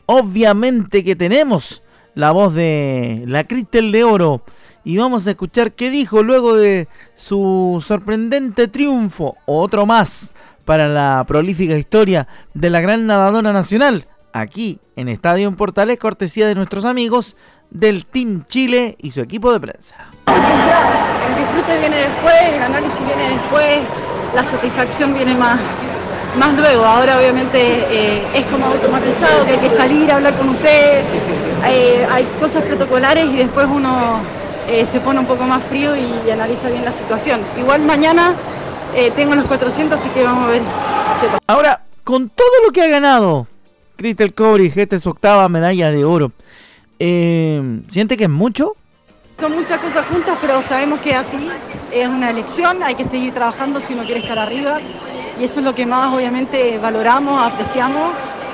Obviamente 0.08 1.04
que 1.04 1.16
tenemos 1.16 1.84
la 2.16 2.32
voz 2.32 2.54
de 2.54 3.24
la 3.28 3.44
Crystal 3.44 3.92
de 3.92 4.04
Oro. 4.04 4.42
Y 4.84 4.98
vamos 4.98 5.28
a 5.28 5.32
escuchar 5.32 5.74
qué 5.74 5.92
dijo 5.92 6.24
luego 6.24 6.56
de 6.56 6.88
su 7.16 7.84
sorprendente 7.86 8.68
triunfo, 8.68 9.36
otro 9.46 9.86
más, 9.86 10.34
para 10.66 10.88
la 10.88 11.24
prolífica 11.28 11.76
historia 11.76 12.28
de 12.54 12.70
la 12.70 12.82
gran 12.82 13.06
nadadora 13.06 13.54
nacional, 13.54 14.08
aquí 14.34 14.80
en 14.96 15.08
Estadio 15.08 15.48
en 15.48 15.56
Portales, 15.56 16.00
cortesía 16.00 16.48
de 16.48 16.56
nuestros 16.56 16.86
amigos 16.86 17.36
del 17.70 18.06
Team 18.06 18.46
Chile 18.48 18.96
y 19.00 19.12
su 19.12 19.22
equipo 19.22 19.52
de 19.54 19.60
prensa. 19.60 19.96
El 20.28 21.36
disfrute 21.36 21.80
viene 21.80 21.98
después, 21.98 22.42
el 22.56 22.62
análisis 22.62 23.06
viene 23.06 23.30
después, 23.30 23.80
la 24.36 24.44
satisfacción 24.44 25.14
viene 25.14 25.34
más, 25.36 25.60
más 26.38 26.58
luego. 26.58 26.86
Ahora 26.86 27.18
obviamente 27.18 27.60
eh, 27.60 28.24
es 28.34 28.46
como 28.46 28.66
automatizado 28.66 29.46
que 29.46 29.52
hay 29.52 29.60
que 29.60 29.70
salir 29.70 30.12
a 30.12 30.18
hablar 30.18 30.36
con 30.38 30.50
usted, 30.50 31.04
eh, 31.66 32.06
hay 32.10 32.26
cosas 32.40 32.64
protocolares 32.64 33.26
y 33.30 33.38
después 33.38 33.68
uno 33.68 34.22
eh, 34.68 34.86
se 34.92 35.00
pone 35.00 35.20
un 35.20 35.26
poco 35.26 35.44
más 35.44 35.64
frío 35.64 35.96
y, 35.96 36.30
analiza 36.30 36.70
bien 36.70 36.86
la 36.86 36.92
situación. 36.92 37.42
Igual 37.58 37.84
mañana 37.84 38.36
tengo 39.16 39.36
los 39.36 39.46
400, 39.46 40.00
así 40.00 40.10
que 40.10 40.24
vamos 40.24 40.44
a 40.44 40.48
ver. 40.48 40.62
Ahora, 41.48 41.82
con 42.04 42.28
todo 42.30 42.48
lo 42.66 42.72
que 42.72 42.82
ha 42.82 42.88
ganado 42.88 43.48
Crystal 43.96 44.34
Kobrich, 44.34 44.76
esta 44.76 44.98
es 44.98 45.04
su 45.04 45.10
octava 45.10 45.48
medalla 45.48 45.92
de 45.92 46.04
oro, 46.04 46.34
¿siente 47.00 48.18
que 48.18 48.26
es 48.26 48.30
mucho? 48.30 48.76
Son 49.40 49.54
muchas 49.54 49.80
cosas 49.80 50.06
juntas, 50.08 50.38
pero 50.42 50.62
sabemos 50.62 51.00
que 51.00 51.16
así 51.16 51.38
es 51.92 52.08
una 52.08 52.30
elección, 52.30 52.84
hay 52.84 52.96
que 52.96 53.06
seguir 53.06 53.34
trabajando 53.34 53.82
si 53.82 53.94
uno 53.94 54.04
quiere 54.04 54.20
estar 54.20 54.38
arriba 54.38 54.80
y 55.40 55.44
eso 55.44 55.60
es 55.60 55.66
lo 55.66 55.74
que 55.74 55.86
más 55.86 56.14
obviamente 56.14 56.78
valoramos, 56.78 57.42
apreciamos, 57.42 58.14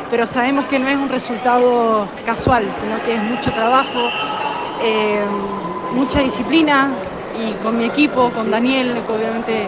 pero 0.10 0.26
sabemos 0.26 0.66
que 0.66 0.80
no 0.80 0.88
es 0.88 0.98
un 0.98 1.10
resultado 1.10 2.08
casual, 2.26 2.66
sino 2.80 3.02
que 3.04 3.16
es 3.16 3.24
mucho 3.24 3.52
trabajo, 3.52 4.10
eh, 4.82 5.24
mucha 5.94 6.20
disciplina 6.22 6.94
y 7.38 7.52
con 7.64 7.78
mi 7.78 7.86
equipo, 7.86 8.30
con 8.32 8.50
Daniel, 8.50 9.02
que 9.06 9.12
obviamente 9.12 9.68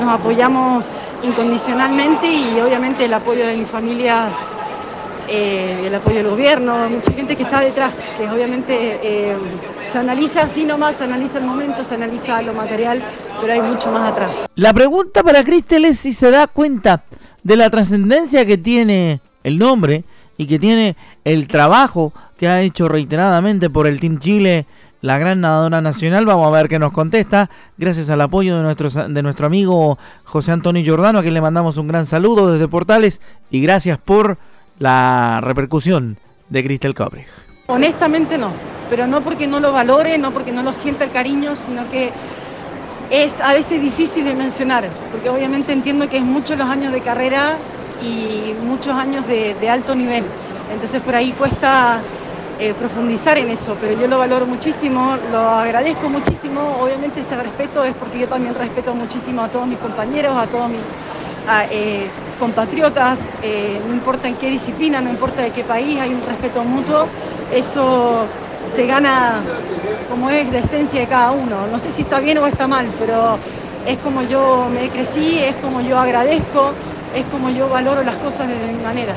nos 0.00 0.10
apoyamos 0.10 1.00
incondicionalmente 1.22 2.26
y 2.26 2.60
obviamente 2.60 3.04
el 3.04 3.14
apoyo 3.14 3.46
de 3.46 3.56
mi 3.56 3.64
familia, 3.64 4.30
eh, 5.28 5.84
el 5.86 5.94
apoyo 5.94 6.18
del 6.18 6.28
gobierno, 6.28 6.88
mucha 6.88 7.12
gente 7.12 7.36
que 7.36 7.44
está 7.44 7.60
detrás, 7.60 7.94
que 8.16 8.28
obviamente 8.28 9.00
eh, 9.02 9.36
se 9.90 9.98
analiza 9.98 10.42
así 10.42 10.64
nomás, 10.64 10.96
se 10.96 11.04
analiza 11.04 11.38
el 11.38 11.44
momento, 11.44 11.84
se 11.84 11.94
analiza 11.94 12.42
lo 12.42 12.52
material, 12.52 13.02
pero 13.40 13.52
hay 13.52 13.62
mucho 13.62 13.90
más 13.90 14.10
atrás. 14.10 14.30
La 14.54 14.72
pregunta 14.72 15.22
para 15.22 15.44
Cristel 15.44 15.84
es 15.84 15.98
si 15.98 16.12
se 16.12 16.30
da 16.30 16.46
cuenta 16.46 17.02
de 17.42 17.56
la 17.56 17.70
trascendencia 17.70 18.44
que 18.44 18.58
tiene 18.58 19.20
el 19.44 19.58
nombre 19.58 20.04
y 20.36 20.46
que 20.46 20.58
tiene 20.58 20.96
el 21.24 21.48
trabajo 21.48 22.12
que 22.38 22.48
ha 22.48 22.62
hecho 22.62 22.88
reiteradamente 22.88 23.68
por 23.68 23.86
el 23.86 24.00
Team 24.00 24.18
Chile 24.18 24.66
la 25.02 25.18
gran 25.18 25.40
nadadora 25.40 25.80
nacional. 25.80 26.26
Vamos 26.26 26.46
a 26.46 26.50
ver 26.50 26.68
qué 26.68 26.78
nos 26.78 26.92
contesta. 26.92 27.50
Gracias 27.78 28.10
al 28.10 28.20
apoyo 28.20 28.56
de 28.56 28.62
nuestro, 28.62 28.90
de 28.90 29.22
nuestro 29.22 29.46
amigo 29.46 29.98
José 30.24 30.52
Antonio 30.52 30.82
Giordano, 30.82 31.18
a 31.18 31.22
quien 31.22 31.34
le 31.34 31.40
mandamos 31.40 31.76
un 31.76 31.88
gran 31.88 32.06
saludo 32.06 32.52
desde 32.52 32.68
Portales. 32.68 33.20
Y 33.50 33.60
gracias 33.60 33.98
por 33.98 34.38
la 34.78 35.40
repercusión 35.42 36.16
de 36.48 36.64
Cristel 36.64 36.94
Cobre. 36.94 37.26
Honestamente 37.66 38.36
no, 38.36 38.50
pero 38.88 39.06
no 39.06 39.20
porque 39.20 39.46
no 39.46 39.60
lo 39.60 39.72
valore, 39.72 40.18
no 40.18 40.32
porque 40.32 40.52
no 40.52 40.62
lo 40.62 40.72
sienta 40.72 41.04
el 41.04 41.10
cariño, 41.10 41.54
sino 41.54 41.88
que 41.90 42.10
es 43.10 43.40
a 43.40 43.54
veces 43.54 43.80
difícil 43.80 44.24
de 44.24 44.34
mencionar, 44.34 44.88
porque 45.10 45.28
obviamente 45.28 45.72
entiendo 45.72 46.08
que 46.08 46.16
es 46.16 46.24
muchos 46.24 46.58
los 46.58 46.68
años 46.68 46.92
de 46.92 47.00
carrera 47.00 47.58
y 48.02 48.54
muchos 48.64 48.94
años 48.94 49.26
de, 49.26 49.68
alto 49.68 49.94
nivel. 49.94 50.24
Entonces 50.72 51.00
por 51.00 51.14
ahí 51.14 51.32
cuesta 51.32 52.00
eh, 52.58 52.74
profundizar 52.74 53.38
en 53.38 53.50
eso, 53.50 53.76
pero 53.80 53.98
yo 54.00 54.06
lo 54.08 54.18
valoro 54.18 54.46
muchísimo, 54.46 55.16
lo 55.32 55.48
agradezco 55.48 56.08
muchísimo. 56.08 56.78
Obviamente 56.80 57.20
ese 57.20 57.36
respeto 57.36 57.84
es 57.84 57.94
porque 57.94 58.18
yo 58.20 58.28
también 58.28 58.54
respeto 58.54 58.94
muchísimo 58.94 59.42
a 59.42 59.48
todos 59.48 59.66
mis 59.66 59.78
compañeros, 59.78 60.34
a 60.36 60.46
todos 60.46 60.68
mis 60.68 60.80
eh, 61.70 62.08
compatriotas, 62.38 63.18
eh, 63.42 63.80
no 63.86 63.94
importa 63.94 64.28
en 64.28 64.36
qué 64.36 64.50
disciplina, 64.50 65.00
no 65.00 65.10
importa 65.10 65.42
de 65.42 65.50
qué 65.50 65.64
país, 65.64 66.00
hay 66.00 66.12
un 66.12 66.22
respeto 66.26 66.64
mutuo. 66.64 67.06
Eso 67.52 68.26
se 68.74 68.86
gana 68.86 69.42
como 70.08 70.30
es 70.30 70.50
de 70.50 70.58
esencia 70.58 71.00
de 71.00 71.06
cada 71.06 71.32
uno. 71.32 71.66
No 71.66 71.78
sé 71.78 71.90
si 71.90 72.02
está 72.02 72.20
bien 72.20 72.38
o 72.38 72.46
está 72.46 72.66
mal, 72.66 72.86
pero 72.98 73.38
es 73.86 73.98
como 73.98 74.22
yo 74.22 74.68
me 74.72 74.88
crecí, 74.88 75.38
es 75.38 75.54
como 75.56 75.80
yo 75.80 75.98
agradezco, 75.98 76.72
es 77.14 77.24
como 77.26 77.50
yo 77.50 77.68
valoro 77.68 78.02
las 78.02 78.16
cosas 78.16 78.48
de 78.48 78.72
mi 78.72 78.82
manera. 78.82 79.14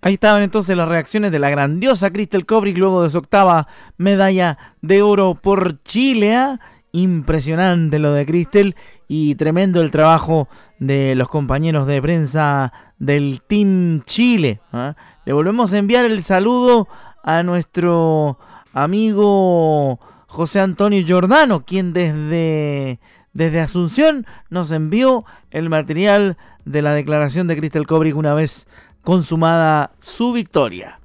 Ahí 0.00 0.14
estaban 0.14 0.42
entonces 0.42 0.76
las 0.76 0.88
reacciones 0.88 1.30
de 1.30 1.38
la 1.38 1.48
grandiosa 1.48 2.10
Crystal 2.10 2.44
Kobrick 2.44 2.76
luego 2.76 3.04
de 3.04 3.10
su 3.10 3.18
octava 3.18 3.68
medalla 3.96 4.58
de 4.80 5.00
oro 5.00 5.34
por 5.34 5.80
Chile. 5.82 6.34
¿ah? 6.34 6.58
Impresionante 6.90 7.98
lo 8.00 8.12
de 8.12 8.26
Crystal 8.26 8.74
y 9.06 9.36
tremendo 9.36 9.80
el 9.80 9.92
trabajo 9.92 10.48
de 10.80 11.14
los 11.14 11.28
compañeros 11.28 11.86
de 11.86 12.02
prensa 12.02 12.72
del 12.98 13.42
Team 13.46 14.02
Chile. 14.04 14.60
¿ah? 14.72 14.96
Le 15.24 15.32
volvemos 15.32 15.72
a 15.72 15.78
enviar 15.78 16.04
el 16.04 16.22
saludo 16.24 16.88
a 17.22 17.44
nuestro 17.44 18.38
amigo 18.72 20.00
José 20.26 20.58
Antonio 20.58 21.04
Giordano, 21.06 21.64
quien 21.64 21.92
desde, 21.92 22.98
desde 23.34 23.60
Asunción 23.60 24.26
nos 24.50 24.70
envió 24.70 25.24
el 25.50 25.68
material 25.68 26.36
de 26.64 26.82
la 26.82 26.92
declaración 26.92 27.46
de 27.46 27.56
Cristel 27.56 27.86
Kobrick 27.86 28.16
una 28.16 28.34
vez 28.34 28.66
consumada 29.02 29.92
su 30.00 30.32
victoria. 30.32 30.98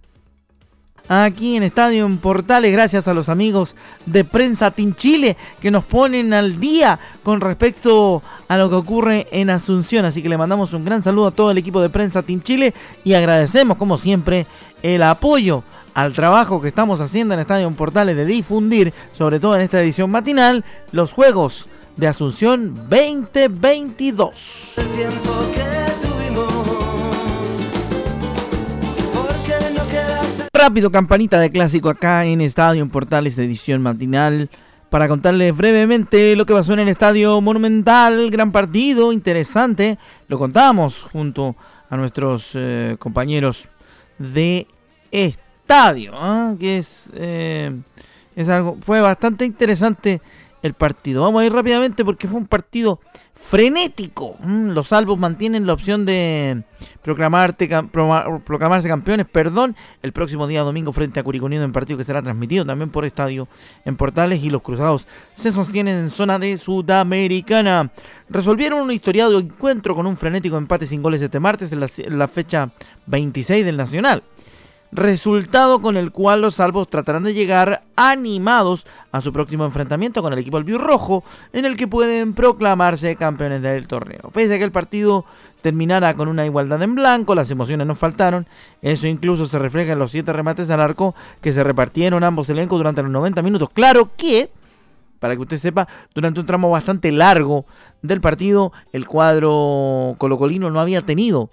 Aquí 1.09 1.55
en 1.55 1.63
Estadio 1.63 2.05
en 2.05 2.17
Portales, 2.17 2.73
gracias 2.73 3.07
a 3.07 3.13
los 3.13 3.29
amigos 3.29 3.77
de 4.05 4.25
Prensa 4.25 4.71
Team 4.71 4.93
Chile 4.93 5.37
que 5.61 5.71
nos 5.71 5.85
ponen 5.85 6.33
al 6.33 6.59
día 6.59 6.99
con 7.23 7.39
respecto 7.39 8.21
a 8.49 8.57
lo 8.57 8.69
que 8.69 8.75
ocurre 8.75 9.27
en 9.31 9.49
Asunción. 9.49 10.03
Así 10.03 10.21
que 10.21 10.27
le 10.27 10.37
mandamos 10.37 10.73
un 10.73 10.83
gran 10.83 11.03
saludo 11.03 11.27
a 11.27 11.31
todo 11.31 11.51
el 11.51 11.57
equipo 11.57 11.81
de 11.81 11.89
Prensa 11.89 12.23
Team 12.23 12.41
Chile 12.41 12.73
y 13.05 13.13
agradecemos, 13.13 13.77
como 13.77 13.97
siempre, 13.97 14.47
el 14.83 15.01
apoyo 15.01 15.63
al 15.93 16.11
trabajo 16.11 16.61
que 16.61 16.67
estamos 16.67 16.99
haciendo 16.99 17.33
en 17.33 17.39
Estadio 17.39 17.71
Portales 17.71 18.17
de 18.17 18.25
difundir, 18.25 18.93
sobre 19.17 19.39
todo 19.39 19.55
en 19.55 19.61
esta 19.61 19.81
edición 19.81 20.11
matinal, 20.11 20.65
los 20.91 21.13
Juegos 21.13 21.67
de 21.97 22.07
Asunción 22.07 22.73
2022. 22.89 24.75
Rápido, 30.53 30.91
campanita 30.91 31.39
de 31.39 31.49
clásico 31.51 31.89
acá 31.89 32.25
en 32.25 32.41
Estadio 32.41 32.83
en 32.83 32.89
Portales 32.89 33.35
de 33.35 33.45
edición 33.45 33.81
matinal 33.81 34.49
para 34.89 35.07
contarles 35.07 35.55
brevemente 35.55 36.35
lo 36.35 36.45
que 36.45 36.53
pasó 36.53 36.73
en 36.73 36.79
el 36.79 36.89
Estadio 36.89 37.41
Monumental, 37.41 38.29
gran 38.29 38.51
partido, 38.51 39.11
interesante. 39.11 39.97
Lo 40.27 40.37
contamos 40.37 41.03
junto 41.11 41.55
a 41.89 41.97
nuestros 41.97 42.51
eh, 42.53 42.95
compañeros 42.99 43.67
de 44.17 44.67
estadio, 45.11 46.13
¿ah? 46.15 46.55
que 46.59 46.77
es, 46.79 47.09
eh, 47.13 47.75
es 48.35 48.49
algo, 48.49 48.77
fue 48.81 49.01
bastante 49.01 49.45
interesante 49.45 50.21
el 50.61 50.73
partido. 50.73 51.23
Vamos 51.23 51.41
a 51.41 51.45
ir 51.45 51.53
rápidamente 51.53 52.03
porque 52.03 52.27
fue 52.27 52.39
un 52.39 52.47
partido 52.47 52.99
frenético. 53.33 54.35
Mm, 54.39 54.71
los 54.71 54.87
salvos 54.87 55.17
mantienen 55.17 55.67
la 55.67 55.73
opción 55.73 56.05
de 56.05 56.63
proclamarse 57.03 57.67
campeones, 57.67 59.25
perdón, 59.31 59.75
el 60.01 60.11
próximo 60.11 60.47
día 60.47 60.61
domingo 60.61 60.91
frente 60.91 61.19
a 61.19 61.23
Curicunido 61.23 61.63
en 61.63 61.71
partido 61.71 61.97
que 61.97 62.03
será 62.03 62.21
transmitido 62.21 62.65
también 62.65 62.89
por 62.89 63.05
estadio 63.05 63.47
en 63.85 63.95
Portales 63.95 64.43
y 64.43 64.49
los 64.49 64.61
Cruzados 64.61 65.05
se 65.33 65.51
sostienen 65.51 65.97
en 65.97 66.09
zona 66.09 66.39
de 66.39 66.57
Sudamericana. 66.57 67.91
Resolvieron 68.29 68.81
un 68.81 68.91
historiado 68.91 69.39
encuentro 69.39 69.95
con 69.95 70.07
un 70.07 70.17
frenético 70.17 70.57
empate 70.57 70.85
sin 70.85 71.01
goles 71.01 71.21
este 71.21 71.39
martes 71.39 71.71
en 71.71 72.17
la 72.19 72.27
fecha 72.27 72.71
26 73.05 73.63
del 73.63 73.77
Nacional 73.77 74.23
resultado 74.91 75.81
con 75.81 75.97
el 75.97 76.11
cual 76.11 76.41
los 76.41 76.55
salvos 76.55 76.89
tratarán 76.89 77.23
de 77.23 77.33
llegar 77.33 77.83
animados 77.95 78.85
a 79.11 79.21
su 79.21 79.33
próximo 79.33 79.65
enfrentamiento 79.65 80.21
con 80.21 80.33
el 80.33 80.39
equipo 80.39 80.57
albirrojo, 80.57 81.23
en 81.53 81.65
el 81.65 81.75
que 81.75 81.87
pueden 81.87 82.33
proclamarse 82.33 83.15
campeones 83.15 83.61
del 83.61 83.87
torneo. 83.87 84.31
Pese 84.33 84.55
a 84.55 84.57
que 84.57 84.63
el 84.63 84.71
partido 84.71 85.25
terminara 85.61 86.13
con 86.13 86.27
una 86.27 86.45
igualdad 86.45 86.81
en 86.83 86.95
blanco, 86.95 87.35
las 87.35 87.51
emociones 87.51 87.85
no 87.85 87.95
faltaron, 87.95 88.47
eso 88.81 89.07
incluso 89.07 89.45
se 89.45 89.59
refleja 89.59 89.93
en 89.93 89.99
los 89.99 90.11
siete 90.11 90.31
remates 90.31 90.69
al 90.69 90.79
arco 90.79 91.15
que 91.41 91.51
se 91.51 91.63
repartieron 91.63 92.23
ambos 92.23 92.49
elencos 92.49 92.77
durante 92.77 93.03
los 93.03 93.11
90 93.11 93.41
minutos. 93.41 93.69
Claro 93.73 94.11
que 94.15 94.49
para 95.19 95.35
que 95.35 95.41
usted 95.41 95.57
sepa, 95.57 95.87
durante 96.13 96.39
un 96.39 96.45
tramo 96.45 96.69
bastante 96.69 97.11
largo 97.11 97.65
del 98.01 98.21
partido, 98.21 98.71
el 98.93 99.07
cuadro 99.07 100.15
colocolino 100.17 100.69
no 100.69 100.79
había 100.79 101.01
tenido 101.01 101.49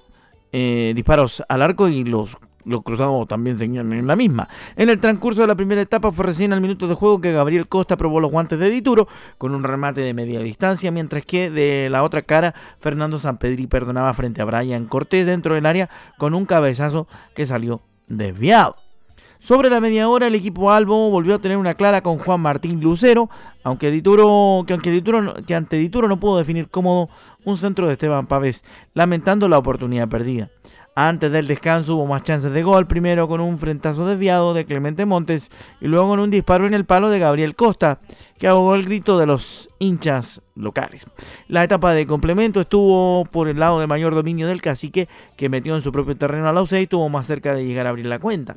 eh, 0.52 0.92
disparos 0.94 1.42
al 1.48 1.62
arco 1.62 1.88
y 1.88 2.04
los 2.04 2.36
los 2.64 2.82
cruzados 2.82 3.26
también 3.28 3.58
seguían 3.58 3.92
en 3.92 4.06
la 4.06 4.16
misma. 4.16 4.48
En 4.76 4.88
el 4.88 5.00
transcurso 5.00 5.42
de 5.42 5.46
la 5.46 5.54
primera 5.54 5.80
etapa 5.80 6.12
fue 6.12 6.26
recién 6.26 6.52
al 6.52 6.60
minuto 6.60 6.88
de 6.88 6.94
juego 6.94 7.20
que 7.20 7.32
Gabriel 7.32 7.68
Costa 7.68 7.96
probó 7.96 8.20
los 8.20 8.30
guantes 8.30 8.58
de 8.58 8.70
Dituro 8.70 9.08
con 9.38 9.54
un 9.54 9.62
remate 9.62 10.00
de 10.00 10.14
media 10.14 10.40
distancia, 10.40 10.90
mientras 10.90 11.24
que 11.24 11.50
de 11.50 11.88
la 11.90 12.02
otra 12.02 12.22
cara 12.22 12.54
Fernando 12.80 13.18
Sampedri 13.18 13.66
perdonaba 13.66 14.14
frente 14.14 14.42
a 14.42 14.44
Brian 14.44 14.86
Cortés 14.86 15.26
dentro 15.26 15.54
del 15.54 15.66
área 15.66 15.90
con 16.18 16.34
un 16.34 16.46
cabezazo 16.46 17.06
que 17.34 17.46
salió 17.46 17.82
desviado. 18.08 18.76
Sobre 19.44 19.68
la 19.68 19.78
media 19.78 20.08
hora 20.08 20.26
el 20.26 20.34
equipo 20.34 20.72
Albo 20.72 21.10
volvió 21.10 21.34
a 21.34 21.38
tener 21.38 21.58
una 21.58 21.74
clara 21.74 22.00
con 22.00 22.18
Juan 22.18 22.40
Martín 22.40 22.80
Lucero, 22.80 23.28
aunque 23.62 23.90
Dituro, 23.90 24.64
que, 24.66 24.72
aunque 24.72 24.90
Dituro, 24.90 25.34
que 25.46 25.54
ante 25.54 25.76
Dituro 25.76 26.08
no 26.08 26.18
pudo 26.18 26.38
definir 26.38 26.70
cómodo 26.70 27.10
un 27.44 27.58
centro 27.58 27.86
de 27.86 27.92
Esteban 27.92 28.26
Pávez, 28.26 28.64
lamentando 28.94 29.46
la 29.50 29.58
oportunidad 29.58 30.08
perdida. 30.08 30.48
Antes 30.96 31.32
del 31.32 31.48
descanso 31.48 31.96
hubo 31.96 32.06
más 32.06 32.22
chances 32.22 32.52
de 32.52 32.62
gol, 32.62 32.86
primero 32.86 33.26
con 33.26 33.40
un 33.40 33.58
frentazo 33.58 34.06
desviado 34.06 34.54
de 34.54 34.64
Clemente 34.64 35.04
Montes 35.04 35.50
y 35.80 35.88
luego 35.88 36.10
con 36.10 36.20
un 36.20 36.30
disparo 36.30 36.66
en 36.66 36.74
el 36.74 36.84
palo 36.84 37.10
de 37.10 37.18
Gabriel 37.18 37.56
Costa, 37.56 37.98
que 38.38 38.46
ahogó 38.46 38.76
el 38.76 38.84
grito 38.84 39.18
de 39.18 39.26
los 39.26 39.68
hinchas 39.80 40.40
locales. 40.54 41.06
La 41.48 41.64
etapa 41.64 41.92
de 41.92 42.06
complemento 42.06 42.60
estuvo 42.60 43.24
por 43.24 43.48
el 43.48 43.58
lado 43.58 43.80
de 43.80 43.88
mayor 43.88 44.14
dominio 44.14 44.46
del 44.46 44.62
cacique, 44.62 45.08
que 45.36 45.48
metió 45.48 45.74
en 45.74 45.82
su 45.82 45.90
propio 45.90 46.16
terreno 46.16 46.48
a 46.48 46.52
la 46.52 46.64
y 46.80 46.86
tuvo 46.86 47.08
más 47.08 47.26
cerca 47.26 47.54
de 47.54 47.66
llegar 47.66 47.86
a 47.86 47.90
abrir 47.90 48.06
la 48.06 48.20
cuenta. 48.20 48.56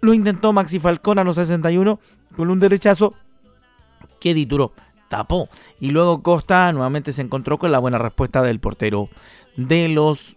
Lo 0.00 0.14
intentó 0.14 0.52
Maxi 0.52 0.78
Falcón 0.78 1.18
a 1.18 1.24
los 1.24 1.36
61 1.36 2.00
con 2.36 2.50
un 2.50 2.58
derechazo 2.58 3.14
que 4.18 4.34
Dituro 4.34 4.72
tapó. 5.08 5.48
Y 5.80 5.90
luego 5.90 6.22
Costa 6.22 6.72
nuevamente 6.72 7.12
se 7.12 7.22
encontró 7.22 7.58
con 7.58 7.72
la 7.72 7.78
buena 7.78 7.98
respuesta 7.98 8.42
del 8.42 8.60
portero 8.60 9.08
de 9.56 9.88
los 9.88 10.36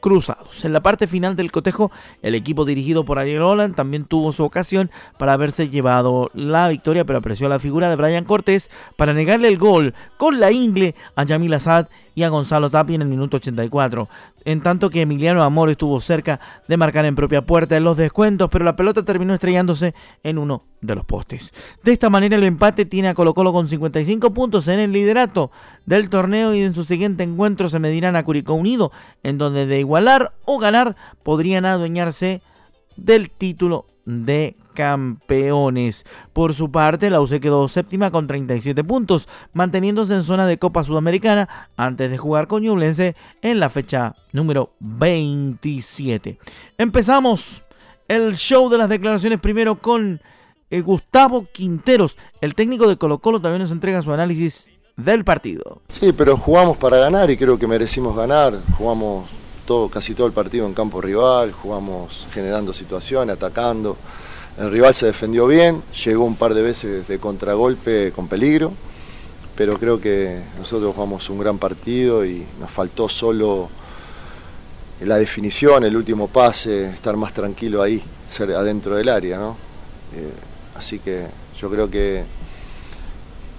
cruzados. 0.00 0.64
En 0.64 0.72
la 0.72 0.82
parte 0.82 1.06
final 1.06 1.36
del 1.36 1.52
cotejo, 1.52 1.90
el 2.22 2.34
equipo 2.34 2.64
dirigido 2.64 3.04
por 3.04 3.18
Ariel 3.18 3.42
Holland 3.42 3.74
también 3.74 4.04
tuvo 4.04 4.32
su 4.32 4.44
ocasión 4.44 4.90
para 5.18 5.32
haberse 5.32 5.68
llevado 5.68 6.30
la 6.34 6.68
victoria, 6.68 7.04
pero 7.04 7.18
apreció 7.18 7.48
la 7.48 7.58
figura 7.58 7.88
de 7.88 7.96
Brian 7.96 8.24
Cortés 8.24 8.70
para 8.96 9.12
negarle 9.12 9.48
el 9.48 9.58
gol 9.58 9.94
con 10.16 10.40
la 10.40 10.52
ingle 10.52 10.94
a 11.14 11.24
Yamil 11.24 11.54
Assad 11.54 11.88
y 12.16 12.22
a 12.22 12.30
Gonzalo 12.30 12.70
Tapia 12.70 12.96
en 12.96 13.02
el 13.02 13.08
minuto 13.08 13.36
84. 13.36 14.08
En 14.46 14.62
tanto 14.62 14.88
que 14.88 15.02
Emiliano 15.02 15.42
Amor 15.42 15.68
estuvo 15.68 16.00
cerca 16.00 16.40
de 16.66 16.78
marcar 16.78 17.04
en 17.04 17.14
propia 17.14 17.44
puerta 17.44 17.76
en 17.76 17.84
los 17.84 17.98
descuentos, 17.98 18.48
pero 18.50 18.64
la 18.64 18.74
pelota 18.74 19.04
terminó 19.04 19.34
estrellándose 19.34 19.94
en 20.22 20.38
uno 20.38 20.64
de 20.80 20.94
los 20.94 21.04
postes. 21.04 21.52
De 21.84 21.92
esta 21.92 22.08
manera 22.08 22.36
el 22.36 22.44
empate 22.44 22.86
tiene 22.86 23.08
a 23.08 23.14
Colo 23.14 23.34
Colo 23.34 23.52
con 23.52 23.68
55 23.68 24.32
puntos 24.32 24.66
en 24.68 24.80
el 24.80 24.92
liderato 24.92 25.50
del 25.84 26.08
torneo 26.08 26.54
y 26.54 26.62
en 26.62 26.74
su 26.74 26.84
siguiente 26.84 27.22
encuentro 27.22 27.68
se 27.68 27.78
medirán 27.80 28.16
a 28.16 28.24
Curicó 28.24 28.54
Unido, 28.54 28.92
en 29.22 29.36
donde 29.36 29.66
de 29.66 29.78
igualar 29.78 30.32
o 30.46 30.58
ganar 30.58 30.96
podrían 31.22 31.66
adueñarse 31.66 32.40
del 32.96 33.28
título 33.28 33.88
de 34.06 34.56
campeones. 34.76 36.06
Por 36.32 36.54
su 36.54 36.70
parte, 36.70 37.10
la 37.10 37.20
UC 37.20 37.40
quedó 37.40 37.66
séptima 37.66 38.12
con 38.12 38.28
37 38.28 38.84
puntos, 38.84 39.28
manteniéndose 39.52 40.14
en 40.14 40.22
zona 40.22 40.46
de 40.46 40.58
Copa 40.58 40.84
Sudamericana 40.84 41.48
antes 41.76 42.08
de 42.08 42.18
jugar 42.18 42.46
con 42.46 42.62
Ñublense 42.62 43.16
en 43.42 43.58
la 43.58 43.70
fecha 43.70 44.14
número 44.30 44.70
27. 44.78 46.38
Empezamos 46.78 47.64
el 48.06 48.36
show 48.36 48.68
de 48.68 48.78
las 48.78 48.88
declaraciones 48.88 49.40
primero 49.40 49.74
con 49.80 50.20
eh, 50.70 50.80
Gustavo 50.80 51.46
Quinteros, 51.52 52.16
el 52.40 52.54
técnico 52.54 52.88
de 52.88 52.96
Colo 52.96 53.18
Colo 53.18 53.40
también 53.40 53.62
nos 53.62 53.70
entrega 53.70 54.02
su 54.02 54.12
análisis 54.12 54.66
del 54.96 55.24
partido. 55.24 55.82
Sí, 55.88 56.12
pero 56.12 56.36
jugamos 56.36 56.76
para 56.76 56.98
ganar 56.98 57.30
y 57.30 57.36
creo 57.36 57.58
que 57.58 57.66
merecimos 57.66 58.16
ganar. 58.16 58.54
Jugamos 58.76 59.28
todo, 59.66 59.88
casi 59.88 60.14
todo 60.14 60.26
el 60.26 60.32
partido 60.32 60.66
en 60.66 60.74
campo 60.74 61.00
rival, 61.00 61.52
jugamos 61.52 62.26
generando 62.32 62.72
situaciones, 62.72 63.36
atacando. 63.36 63.96
El 64.58 64.70
rival 64.70 64.94
se 64.94 65.04
defendió 65.04 65.46
bien, 65.46 65.82
llegó 66.04 66.24
un 66.24 66.36
par 66.36 66.54
de 66.54 66.62
veces 66.62 67.06
de 67.08 67.18
contragolpe 67.18 68.10
con 68.12 68.26
peligro, 68.26 68.72
pero 69.54 69.78
creo 69.78 70.00
que 70.00 70.40
nosotros 70.58 70.94
jugamos 70.94 71.28
un 71.28 71.38
gran 71.38 71.58
partido 71.58 72.24
y 72.24 72.46
nos 72.58 72.70
faltó 72.70 73.06
solo 73.06 73.68
la 75.00 75.16
definición, 75.16 75.84
el 75.84 75.94
último 75.94 76.28
pase, 76.28 76.88
estar 76.88 77.18
más 77.18 77.34
tranquilo 77.34 77.82
ahí, 77.82 78.02
ser 78.26 78.52
adentro 78.52 78.96
del 78.96 79.10
área, 79.10 79.36
¿no? 79.36 79.58
Eh, 80.14 80.32
así 80.74 81.00
que 81.00 81.26
yo 81.60 81.68
creo 81.68 81.90
que 81.90 82.24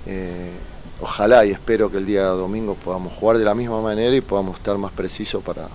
eh, 0.07 0.51
ojalá 0.99 1.45
y 1.45 1.51
espero 1.51 1.91
que 1.91 1.97
el 1.97 2.07
día 2.07 2.25
domingo 2.25 2.73
podamos 2.73 3.13
jugar 3.13 3.37
de 3.37 3.45
la 3.45 3.53
misma 3.53 3.81
manera 3.83 4.15
y 4.15 4.21
podamos 4.21 4.55
estar 4.55 4.75
más 4.79 4.91
precisos 4.93 5.43
para, 5.43 5.67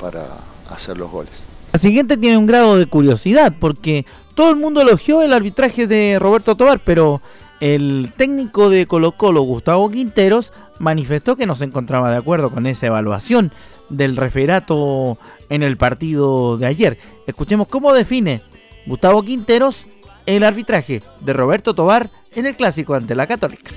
para 0.00 0.26
hacer 0.68 0.96
los 0.96 1.08
goles. 1.08 1.55
La 1.76 1.80
siguiente 1.80 2.16
tiene 2.16 2.38
un 2.38 2.46
grado 2.46 2.78
de 2.78 2.86
curiosidad 2.86 3.52
porque 3.60 4.06
todo 4.34 4.48
el 4.48 4.56
mundo 4.56 4.80
elogió 4.80 5.20
el 5.20 5.34
arbitraje 5.34 5.86
de 5.86 6.16
Roberto 6.18 6.56
Tobar, 6.56 6.80
pero 6.82 7.20
el 7.60 8.14
técnico 8.16 8.70
de 8.70 8.86
Colo 8.86 9.12
Colo, 9.12 9.42
Gustavo 9.42 9.90
Quinteros, 9.90 10.54
manifestó 10.78 11.36
que 11.36 11.44
no 11.44 11.54
se 11.54 11.66
encontraba 11.66 12.10
de 12.10 12.16
acuerdo 12.16 12.48
con 12.48 12.66
esa 12.66 12.86
evaluación 12.86 13.52
del 13.90 14.16
referato 14.16 15.18
en 15.50 15.62
el 15.62 15.76
partido 15.76 16.56
de 16.56 16.64
ayer. 16.64 16.98
Escuchemos 17.26 17.68
cómo 17.68 17.92
define 17.92 18.40
Gustavo 18.86 19.22
Quinteros 19.22 19.84
el 20.24 20.44
arbitraje 20.44 21.02
de 21.20 21.32
Roberto 21.34 21.74
Tobar 21.74 22.08
en 22.34 22.46
el 22.46 22.56
clásico 22.56 22.94
ante 22.94 23.14
la 23.14 23.26
Católica. 23.26 23.70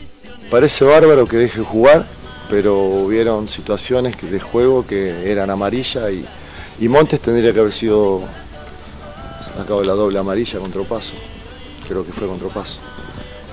Parece 0.49 0.85
bárbaro 0.85 1.27
que 1.27 1.35
deje 1.35 1.59
jugar, 1.59 2.05
pero 2.49 2.77
hubieron 2.77 3.49
situaciones 3.49 4.15
de 4.21 4.39
juego 4.39 4.87
que 4.87 5.29
eran 5.29 5.49
amarilla 5.49 6.09
y, 6.11 6.23
Montes 6.87 7.19
tendría 7.19 7.51
que 7.51 7.59
haber 7.59 7.73
sido 7.73 8.21
sacado 9.57 9.81
de 9.81 9.87
la 9.87 9.93
doble 9.93 10.19
amarilla 10.19 10.59
contra 10.59 10.81
Paso. 10.83 11.13
Creo 11.87 12.05
que 12.05 12.13
fue 12.13 12.27
contra 12.27 12.47
Paso. 12.47 12.79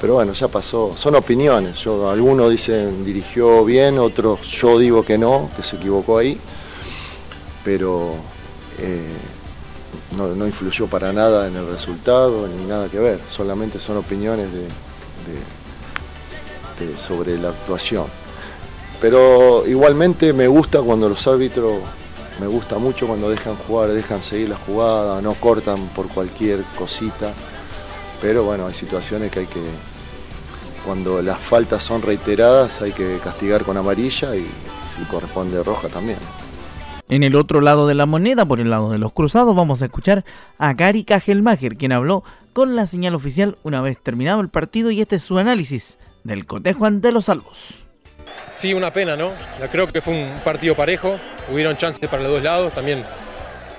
Pero 0.00 0.14
bueno, 0.14 0.32
ya 0.34 0.48
pasó. 0.48 0.92
Son 0.96 1.14
opiniones. 1.14 1.78
Yo, 1.78 2.10
algunos 2.10 2.50
dicen 2.50 3.04
dirigió 3.04 3.64
bien, 3.64 3.98
otros 3.98 4.42
yo 4.42 4.78
digo 4.78 5.02
que 5.02 5.16
no, 5.16 5.50
que 5.56 5.62
se 5.62 5.76
equivocó 5.76 6.18
ahí. 6.18 6.38
Pero 7.64 8.14
eh, 8.78 9.16
no, 10.16 10.46
influyó 10.46 10.86
para 10.86 11.12
nada 11.12 11.48
en 11.48 11.56
el 11.56 11.66
resultado, 11.66 12.46
ni 12.46 12.64
nada 12.66 12.88
que 12.88 12.98
ver. 12.98 13.20
Solamente 13.30 13.80
son 13.80 13.96
opiniones 13.96 14.48
sobre 16.96 17.38
la 17.38 17.48
actuación. 17.48 18.04
Pero 19.00 19.66
igualmente 19.66 20.32
me 20.32 20.46
gusta 20.46 20.80
cuando 20.82 21.08
los 21.08 21.26
árbitros, 21.26 21.78
me 22.40 22.46
gusta 22.46 22.78
mucho 22.78 23.06
cuando 23.06 23.30
dejan 23.30 23.56
jugar, 23.56 23.90
dejan 23.90 24.22
seguir 24.22 24.50
la 24.50 24.56
jugada, 24.56 25.22
no 25.22 25.34
cortan 25.34 25.88
por 25.88 26.08
cualquier 26.08 26.62
cosita. 26.78 27.32
Pero 28.20 28.44
bueno, 28.44 28.66
hay 28.66 28.74
situaciones 28.74 29.30
que 29.30 29.40
hay 29.40 29.46
que, 29.46 29.62
cuando 30.84 31.22
las 31.22 31.38
faltas 31.38 31.82
son 31.82 32.02
reiteradas, 32.02 32.82
hay 32.82 32.92
que 32.92 33.18
castigar 33.22 33.64
con 33.64 33.76
amarilla 33.76 34.36
y 34.36 34.46
si 34.86 35.04
corresponde 35.04 35.62
roja 35.62 35.88
también. 35.88 36.18
En 37.08 37.22
el 37.22 37.36
otro 37.36 37.60
lado 37.60 37.86
de 37.86 37.94
la 37.94 38.04
moneda, 38.04 38.44
por 38.44 38.58
el 38.60 38.70
lado 38.70 38.90
de 38.90 38.98
los 38.98 39.12
cruzados, 39.12 39.54
vamos 39.54 39.80
a 39.80 39.86
escuchar 39.86 40.24
a 40.58 40.74
Gary 40.74 41.04
Kajelmacher, 41.04 41.76
quien 41.76 41.92
habló 41.92 42.24
con 42.52 42.74
la 42.74 42.86
señal 42.86 43.14
oficial 43.14 43.58
una 43.62 43.80
vez 43.80 43.98
terminado 43.98 44.40
el 44.40 44.48
partido 44.48 44.90
y 44.90 45.00
este 45.00 45.16
es 45.16 45.22
su 45.22 45.38
análisis 45.38 45.98
del 46.24 46.46
cotejo 46.46 46.84
ante 46.84 47.12
los 47.12 47.26
salvos. 47.26 47.85
Sí, 48.56 48.72
una 48.72 48.90
pena, 48.90 49.16
¿no? 49.16 49.32
Creo 49.70 49.86
que 49.86 50.00
fue 50.00 50.14
un 50.14 50.30
partido 50.42 50.74
parejo, 50.74 51.20
hubieron 51.52 51.76
chances 51.76 52.08
para 52.08 52.22
los 52.22 52.32
dos 52.32 52.42
lados, 52.42 52.72
también 52.72 53.02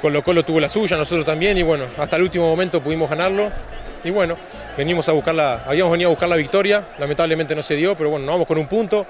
Colo 0.03 0.23
Colo 0.23 0.45
tuvo 0.45 0.59
la 0.59 0.69
suya, 0.69 0.95
nosotros 0.97 1.25
también, 1.25 1.57
y 1.57 1.63
bueno, 1.63 1.85
hasta 1.97 2.15
el 2.15 2.21
último 2.21 2.47
momento 2.47 2.79
pudimos 2.79 3.09
ganarlo. 3.09 3.51
Y 4.03 4.11
bueno, 4.11 4.37
venimos 4.77 5.09
a 5.09 5.13
buscar 5.13 5.33
la, 5.33 5.63
habíamos 5.65 5.91
venido 5.93 6.09
a 6.09 6.11
buscar 6.11 6.29
la 6.29 6.35
victoria, 6.35 6.89
lamentablemente 6.99 7.55
no 7.55 7.63
se 7.63 7.75
dio, 7.75 7.97
pero 7.97 8.11
bueno, 8.11 8.27
nos 8.27 8.35
vamos 8.35 8.47
con 8.47 8.59
un 8.59 8.67
punto 8.67 9.07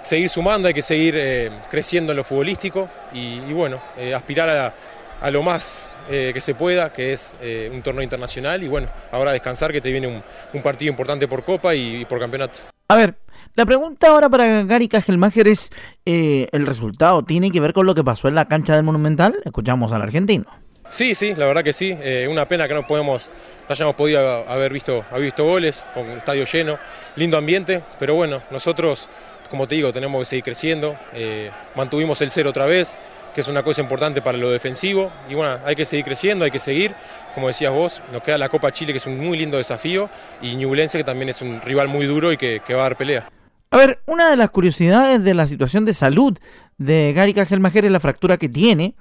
seguir 0.00 0.30
sumando, 0.30 0.68
hay 0.68 0.72
que 0.72 0.80
seguir 0.80 1.14
eh, 1.18 1.50
creciendo 1.68 2.12
en 2.12 2.16
lo 2.16 2.24
futbolístico 2.24 2.88
y, 3.12 3.40
bueno, 3.52 3.78
eh, 3.98 4.14
aspirar 4.14 4.74
a, 5.20 5.30
lo 5.30 5.42
más 5.42 5.90
eh, 6.10 6.30
que 6.32 6.40
se 6.40 6.54
pueda, 6.54 6.90
que 6.90 7.12
es 7.12 7.36
un 7.70 7.82
torneo 7.82 8.02
internacional 8.02 8.62
y 8.62 8.68
bueno, 8.68 8.88
ahora 9.12 9.32
descansar 9.32 9.70
que 9.70 9.82
te 9.82 9.90
viene 9.90 10.06
un, 10.06 10.62
partido 10.62 10.90
importante 10.90 11.28
por 11.28 11.44
Copa 11.44 11.74
y, 11.74 12.06
por 12.06 12.18
campeonato. 12.18 12.60
A 12.88 12.96
ver, 12.96 13.14
la 13.54 13.66
pregunta 13.66 14.08
ahora 14.08 14.28
para 14.28 14.64
Gary 14.64 14.88
Kajelmacher 14.88 15.48
es, 15.48 15.70
¿el 16.04 16.66
resultado 16.66 17.24
tiene 17.24 17.50
que 17.50 17.60
ver 17.60 17.72
con 17.72 17.86
lo 17.86 17.94
que 17.94 18.04
pasó 18.04 18.28
en 18.28 18.34
la 18.34 18.46
cancha 18.46 18.74
del 18.74 18.82
Monumental? 18.82 19.36
Escuchamos 19.44 19.92
al 19.92 20.02
argentino. 20.02 20.46
Sí, 20.90 21.14
sí, 21.14 21.34
la 21.36 21.46
verdad 21.46 21.62
que 21.62 21.72
sí. 21.72 21.96
una 22.28 22.46
pena 22.46 22.66
que 22.66 22.74
no 22.74 22.86
podemos, 22.86 23.30
no 23.68 23.72
hayamos 23.72 23.94
podido 23.94 24.48
haber 24.48 24.72
visto, 24.72 25.04
haber 25.10 25.26
visto 25.26 25.44
goles 25.44 25.84
con 25.94 26.08
el 26.08 26.18
estadio 26.18 26.44
lleno, 26.44 26.78
lindo 27.16 27.36
ambiente, 27.36 27.82
pero 27.98 28.14
bueno, 28.14 28.42
nosotros 28.50 29.08
como 29.50 29.66
te 29.66 29.74
digo, 29.74 29.92
tenemos 29.92 30.20
que 30.20 30.26
seguir 30.26 30.44
creciendo. 30.44 30.96
Eh, 31.12 31.50
mantuvimos 31.74 32.20
el 32.22 32.30
cero 32.30 32.50
otra 32.50 32.66
vez, 32.66 32.98
que 33.34 33.40
es 33.40 33.48
una 33.48 33.64
cosa 33.64 33.82
importante 33.82 34.22
para 34.22 34.38
lo 34.38 34.50
defensivo. 34.50 35.12
Y 35.28 35.34
bueno, 35.34 35.58
hay 35.64 35.74
que 35.74 35.84
seguir 35.84 36.04
creciendo, 36.04 36.44
hay 36.44 36.52
que 36.52 36.60
seguir. 36.60 36.94
Como 37.34 37.48
decías 37.48 37.72
vos, 37.72 38.00
nos 38.12 38.22
queda 38.22 38.38
la 38.38 38.48
Copa 38.48 38.72
Chile, 38.72 38.92
que 38.92 38.98
es 38.98 39.06
un 39.06 39.18
muy 39.18 39.36
lindo 39.36 39.58
desafío, 39.58 40.08
y 40.40 40.54
Ñublense, 40.54 40.98
que 40.98 41.04
también 41.04 41.28
es 41.28 41.42
un 41.42 41.60
rival 41.60 41.88
muy 41.88 42.06
duro 42.06 42.32
y 42.32 42.36
que, 42.36 42.60
va 42.70 42.80
a 42.80 42.82
dar 42.82 42.96
pelea. 42.96 43.28
A 43.72 43.76
ver, 43.76 44.00
una 44.06 44.28
de 44.28 44.36
las 44.36 44.50
curiosidades 44.50 45.22
de 45.22 45.32
la 45.32 45.46
situación 45.46 45.84
de 45.84 45.94
salud 45.94 46.36
de 46.76 47.12
Gary 47.14 47.32
Cajelmajer 47.34 47.84
es 47.84 47.92
la 47.92 48.00
fractura 48.00 48.36
que 48.36 48.48
tiene. 48.48 48.94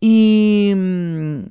Y 0.00 0.72
mm, 0.74 1.42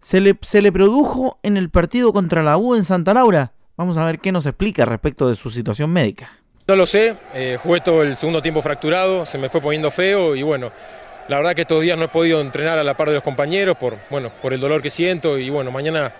se, 0.00 0.20
le, 0.20 0.38
se 0.40 0.62
le 0.62 0.72
produjo 0.72 1.38
en 1.42 1.58
el 1.58 1.68
partido 1.68 2.14
contra 2.14 2.42
la 2.42 2.56
U 2.56 2.74
en 2.74 2.84
Santa 2.84 3.12
Laura. 3.12 3.52
Vamos 3.76 3.98
a 3.98 4.06
ver 4.06 4.18
qué 4.18 4.32
nos 4.32 4.46
explica 4.46 4.86
respecto 4.86 5.28
de 5.28 5.34
su 5.34 5.50
situación 5.50 5.90
médica. 5.90 6.32
No 6.66 6.74
lo 6.74 6.86
sé, 6.86 7.16
eh, 7.34 7.58
jugué 7.62 7.80
todo 7.82 8.02
el 8.02 8.16
segundo 8.16 8.40
tiempo 8.40 8.62
fracturado, 8.62 9.26
se 9.26 9.36
me 9.36 9.50
fue 9.50 9.60
poniendo 9.60 9.90
feo 9.90 10.34
y 10.34 10.42
bueno, 10.42 10.72
la 11.28 11.36
verdad 11.36 11.54
que 11.54 11.60
estos 11.60 11.82
días 11.82 11.98
no 11.98 12.06
he 12.06 12.08
podido 12.08 12.40
entrenar 12.40 12.78
a 12.78 12.82
la 12.82 12.96
par 12.96 13.08
de 13.08 13.14
los 13.14 13.22
compañeros 13.22 13.76
por, 13.76 13.96
bueno, 14.10 14.30
por 14.42 14.52
el 14.52 14.58
dolor 14.58 14.82
que 14.82 14.90
siento 14.90 15.38
y 15.38 15.50
bueno, 15.50 15.70
mañana 15.70 16.12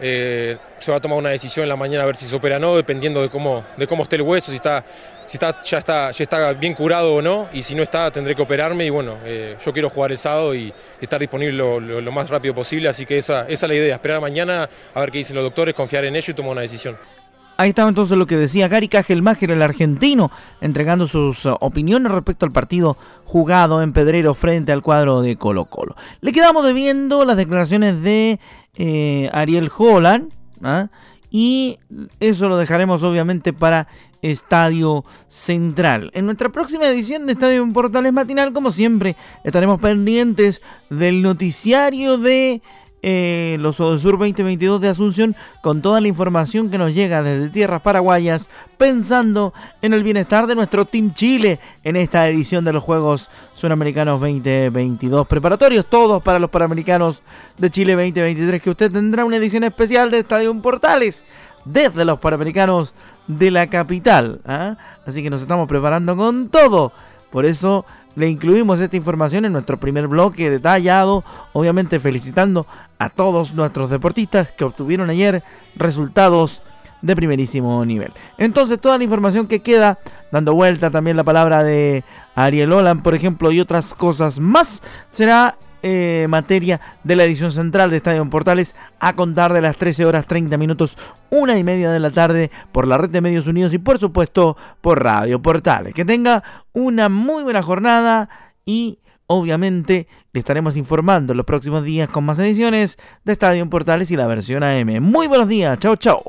eh, 0.00 0.56
se 0.78 0.90
va 0.90 0.98
a 0.98 1.00
tomar 1.00 1.18
una 1.18 1.30
decisión 1.30 1.64
en 1.64 1.68
la 1.68 1.76
mañana 1.76 2.02
a 2.02 2.06
ver 2.06 2.16
si 2.16 2.26
se 2.26 2.34
opera 2.34 2.56
o 2.56 2.60
no, 2.60 2.76
dependiendo 2.76 3.22
de 3.22 3.28
cómo, 3.28 3.64
de 3.76 3.86
cómo 3.86 4.02
esté 4.02 4.16
el 4.16 4.22
hueso, 4.22 4.50
si, 4.50 4.56
está, 4.56 4.84
si 5.24 5.36
está, 5.36 5.60
ya, 5.62 5.78
está, 5.78 6.10
ya 6.10 6.22
está 6.22 6.52
bien 6.52 6.74
curado 6.74 7.14
o 7.14 7.22
no, 7.22 7.48
y 7.52 7.62
si 7.62 7.74
no 7.74 7.82
está 7.82 8.10
tendré 8.10 8.34
que 8.34 8.42
operarme 8.42 8.84
y 8.84 8.90
bueno, 8.90 9.18
eh, 9.24 9.56
yo 9.64 9.72
quiero 9.72 9.90
jugar 9.90 10.12
el 10.12 10.18
sábado 10.18 10.54
y, 10.54 10.72
estar 11.00 11.20
disponible 11.20 11.52
lo, 11.52 12.12
más 12.12 12.30
rápido 12.30 12.54
posible, 12.54 12.88
así 12.88 13.04
que 13.06 13.18
esa, 13.18 13.42
esa 13.42 13.66
es 13.66 13.68
la 13.68 13.74
idea, 13.74 13.94
esperar 13.94 14.20
mañana 14.20 14.68
a 14.94 15.00
ver 15.00 15.10
qué 15.10 15.18
dicen 15.18 15.36
los 15.36 15.44
doctores, 15.44 15.74
confiar 15.74 16.04
en 16.04 16.16
ellos 16.16 16.28
y 16.30 16.34
tomar 16.34 16.52
una 16.52 16.62
decisión. 16.62 16.96
Ahí 17.56 17.68
estaba 17.68 17.88
entonces 17.88 18.18
lo 18.18 18.26
que 18.26 18.36
decía 18.36 18.68
Gary 18.68 18.88
Cajelmacher, 18.88 19.50
el 19.50 19.62
argentino, 19.62 20.30
entregando 20.60 21.06
sus 21.06 21.44
uh, 21.46 21.56
opiniones 21.60 22.10
respecto 22.10 22.44
al 22.44 22.52
partido 22.52 22.96
jugado 23.24 23.80
en 23.82 23.92
Pedrero 23.92 24.34
frente 24.34 24.72
al 24.72 24.82
cuadro 24.82 25.22
de 25.22 25.36
Colo 25.36 25.66
Colo. 25.66 25.94
Le 26.20 26.32
quedamos 26.32 26.66
debiendo 26.66 27.24
las 27.24 27.36
declaraciones 27.36 28.02
de 28.02 28.40
eh, 28.76 29.30
Ariel 29.32 29.70
Holland 29.76 30.30
¿ah? 30.62 30.88
y 31.30 31.78
eso 32.18 32.48
lo 32.48 32.56
dejaremos 32.56 33.02
obviamente 33.04 33.52
para 33.52 33.86
Estadio 34.20 35.04
Central. 35.28 36.10
En 36.14 36.26
nuestra 36.26 36.48
próxima 36.48 36.86
edición 36.86 37.26
de 37.26 37.34
Estadio 37.34 37.66
Portales 37.72 38.12
Matinal, 38.12 38.52
como 38.52 38.70
siempre, 38.70 39.16
estaremos 39.44 39.80
pendientes 39.80 40.60
del 40.90 41.22
noticiario 41.22 42.18
de 42.18 42.62
eh, 43.06 43.58
los 43.60 43.76
Sur 43.76 44.00
2022 44.00 44.80
de 44.80 44.88
Asunción 44.88 45.36
con 45.60 45.82
toda 45.82 46.00
la 46.00 46.08
información 46.08 46.70
que 46.70 46.78
nos 46.78 46.94
llega 46.94 47.22
desde 47.22 47.50
tierras 47.50 47.82
paraguayas, 47.82 48.48
pensando 48.78 49.52
en 49.82 49.92
el 49.92 50.02
bienestar 50.02 50.46
de 50.46 50.54
nuestro 50.54 50.86
Team 50.86 51.12
Chile 51.12 51.60
en 51.82 51.96
esta 51.96 52.26
edición 52.30 52.64
de 52.64 52.72
los 52.72 52.82
Juegos 52.82 53.28
Suramericanos 53.56 54.18
2022 54.20 55.26
preparatorios, 55.26 55.84
todos 55.84 56.22
para 56.22 56.38
los 56.38 56.48
Panamericanos 56.48 57.20
de 57.58 57.70
Chile 57.70 57.92
2023, 57.92 58.62
que 58.62 58.70
usted 58.70 58.90
tendrá 58.90 59.26
una 59.26 59.36
edición 59.36 59.64
especial 59.64 60.10
de 60.10 60.20
Estadio 60.20 60.54
Portales 60.62 61.26
desde 61.66 62.06
los 62.06 62.18
Panamericanos 62.20 62.94
de 63.26 63.50
la 63.50 63.66
capital. 63.66 64.40
¿ah? 64.46 64.78
Así 65.06 65.22
que 65.22 65.28
nos 65.28 65.42
estamos 65.42 65.68
preparando 65.68 66.16
con 66.16 66.48
todo. 66.48 66.90
Por 67.30 67.44
eso 67.44 67.84
le 68.16 68.28
incluimos 68.28 68.80
esta 68.80 68.96
información 68.96 69.44
en 69.44 69.52
nuestro 69.52 69.78
primer 69.78 70.06
bloque 70.08 70.50
detallado, 70.50 71.24
obviamente 71.52 71.98
felicitando 71.98 72.66
a 72.98 73.08
todos 73.08 73.54
nuestros 73.54 73.90
deportistas 73.90 74.50
que 74.52 74.64
obtuvieron 74.64 75.10
ayer 75.10 75.42
resultados 75.76 76.62
de 77.02 77.14
primerísimo 77.14 77.84
nivel. 77.84 78.12
Entonces, 78.38 78.80
toda 78.80 78.96
la 78.96 79.04
información 79.04 79.46
que 79.46 79.60
queda, 79.60 79.98
dando 80.32 80.54
vuelta 80.54 80.90
también 80.90 81.16
la 81.16 81.24
palabra 81.24 81.62
de 81.62 82.02
Ariel 82.34 82.72
Olan, 82.72 83.02
por 83.02 83.14
ejemplo, 83.14 83.52
y 83.52 83.60
otras 83.60 83.92
cosas 83.92 84.38
más, 84.38 84.82
será 85.10 85.56
eh, 85.82 86.24
materia 86.30 86.80
de 87.02 87.14
la 87.14 87.24
edición 87.24 87.52
central 87.52 87.90
de 87.90 87.98
Estadio 87.98 88.24
Portales 88.30 88.74
a 89.00 89.12
contar 89.12 89.52
de 89.52 89.60
las 89.60 89.76
13 89.76 90.06
horas 90.06 90.26
30 90.26 90.56
minutos, 90.56 90.96
una 91.28 91.58
y 91.58 91.62
media 91.62 91.92
de 91.92 92.00
la 92.00 92.08
tarde 92.08 92.50
por 92.72 92.86
la 92.86 92.96
red 92.96 93.10
de 93.10 93.20
Medios 93.20 93.46
Unidos 93.46 93.74
y 93.74 93.78
por 93.78 93.98
supuesto 93.98 94.56
por 94.80 95.04
Radio 95.04 95.42
Portales. 95.42 95.92
Que 95.92 96.06
tenga 96.06 96.42
una 96.72 97.10
muy 97.10 97.42
buena 97.42 97.62
jornada 97.62 98.30
y 98.64 98.98
obviamente 99.34 100.06
le 100.32 100.40
estaremos 100.40 100.76
informando 100.76 101.34
los 101.34 101.46
próximos 101.46 101.84
días 101.84 102.08
con 102.08 102.24
más 102.24 102.38
ediciones 102.38 102.98
de 103.24 103.32
Estadio 103.32 103.68
Portales 103.68 104.10
y 104.10 104.16
la 104.16 104.26
versión 104.26 104.62
AM. 104.62 105.00
Muy 105.00 105.26
buenos 105.26 105.48
días, 105.48 105.78
chao 105.78 105.96
chao. 105.96 106.22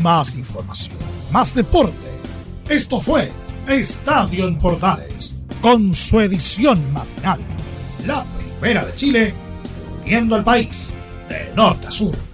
Más 0.00 0.34
información, 0.34 0.98
más 1.30 1.54
deporte. 1.54 1.94
Esto 2.68 3.00
fue 3.00 3.30
Estadio 3.68 4.48
en 4.48 4.58
Portales, 4.58 5.36
con 5.60 5.94
su 5.94 6.20
edición 6.20 6.80
matinal. 6.92 7.40
La 8.04 8.24
primera 8.60 8.84
de 8.84 8.92
Chile, 8.94 9.34
viendo 10.04 10.34
al 10.34 10.44
país 10.44 10.92
de 11.28 11.52
norte 11.54 11.88
a 11.88 11.90
sur. 11.90 12.31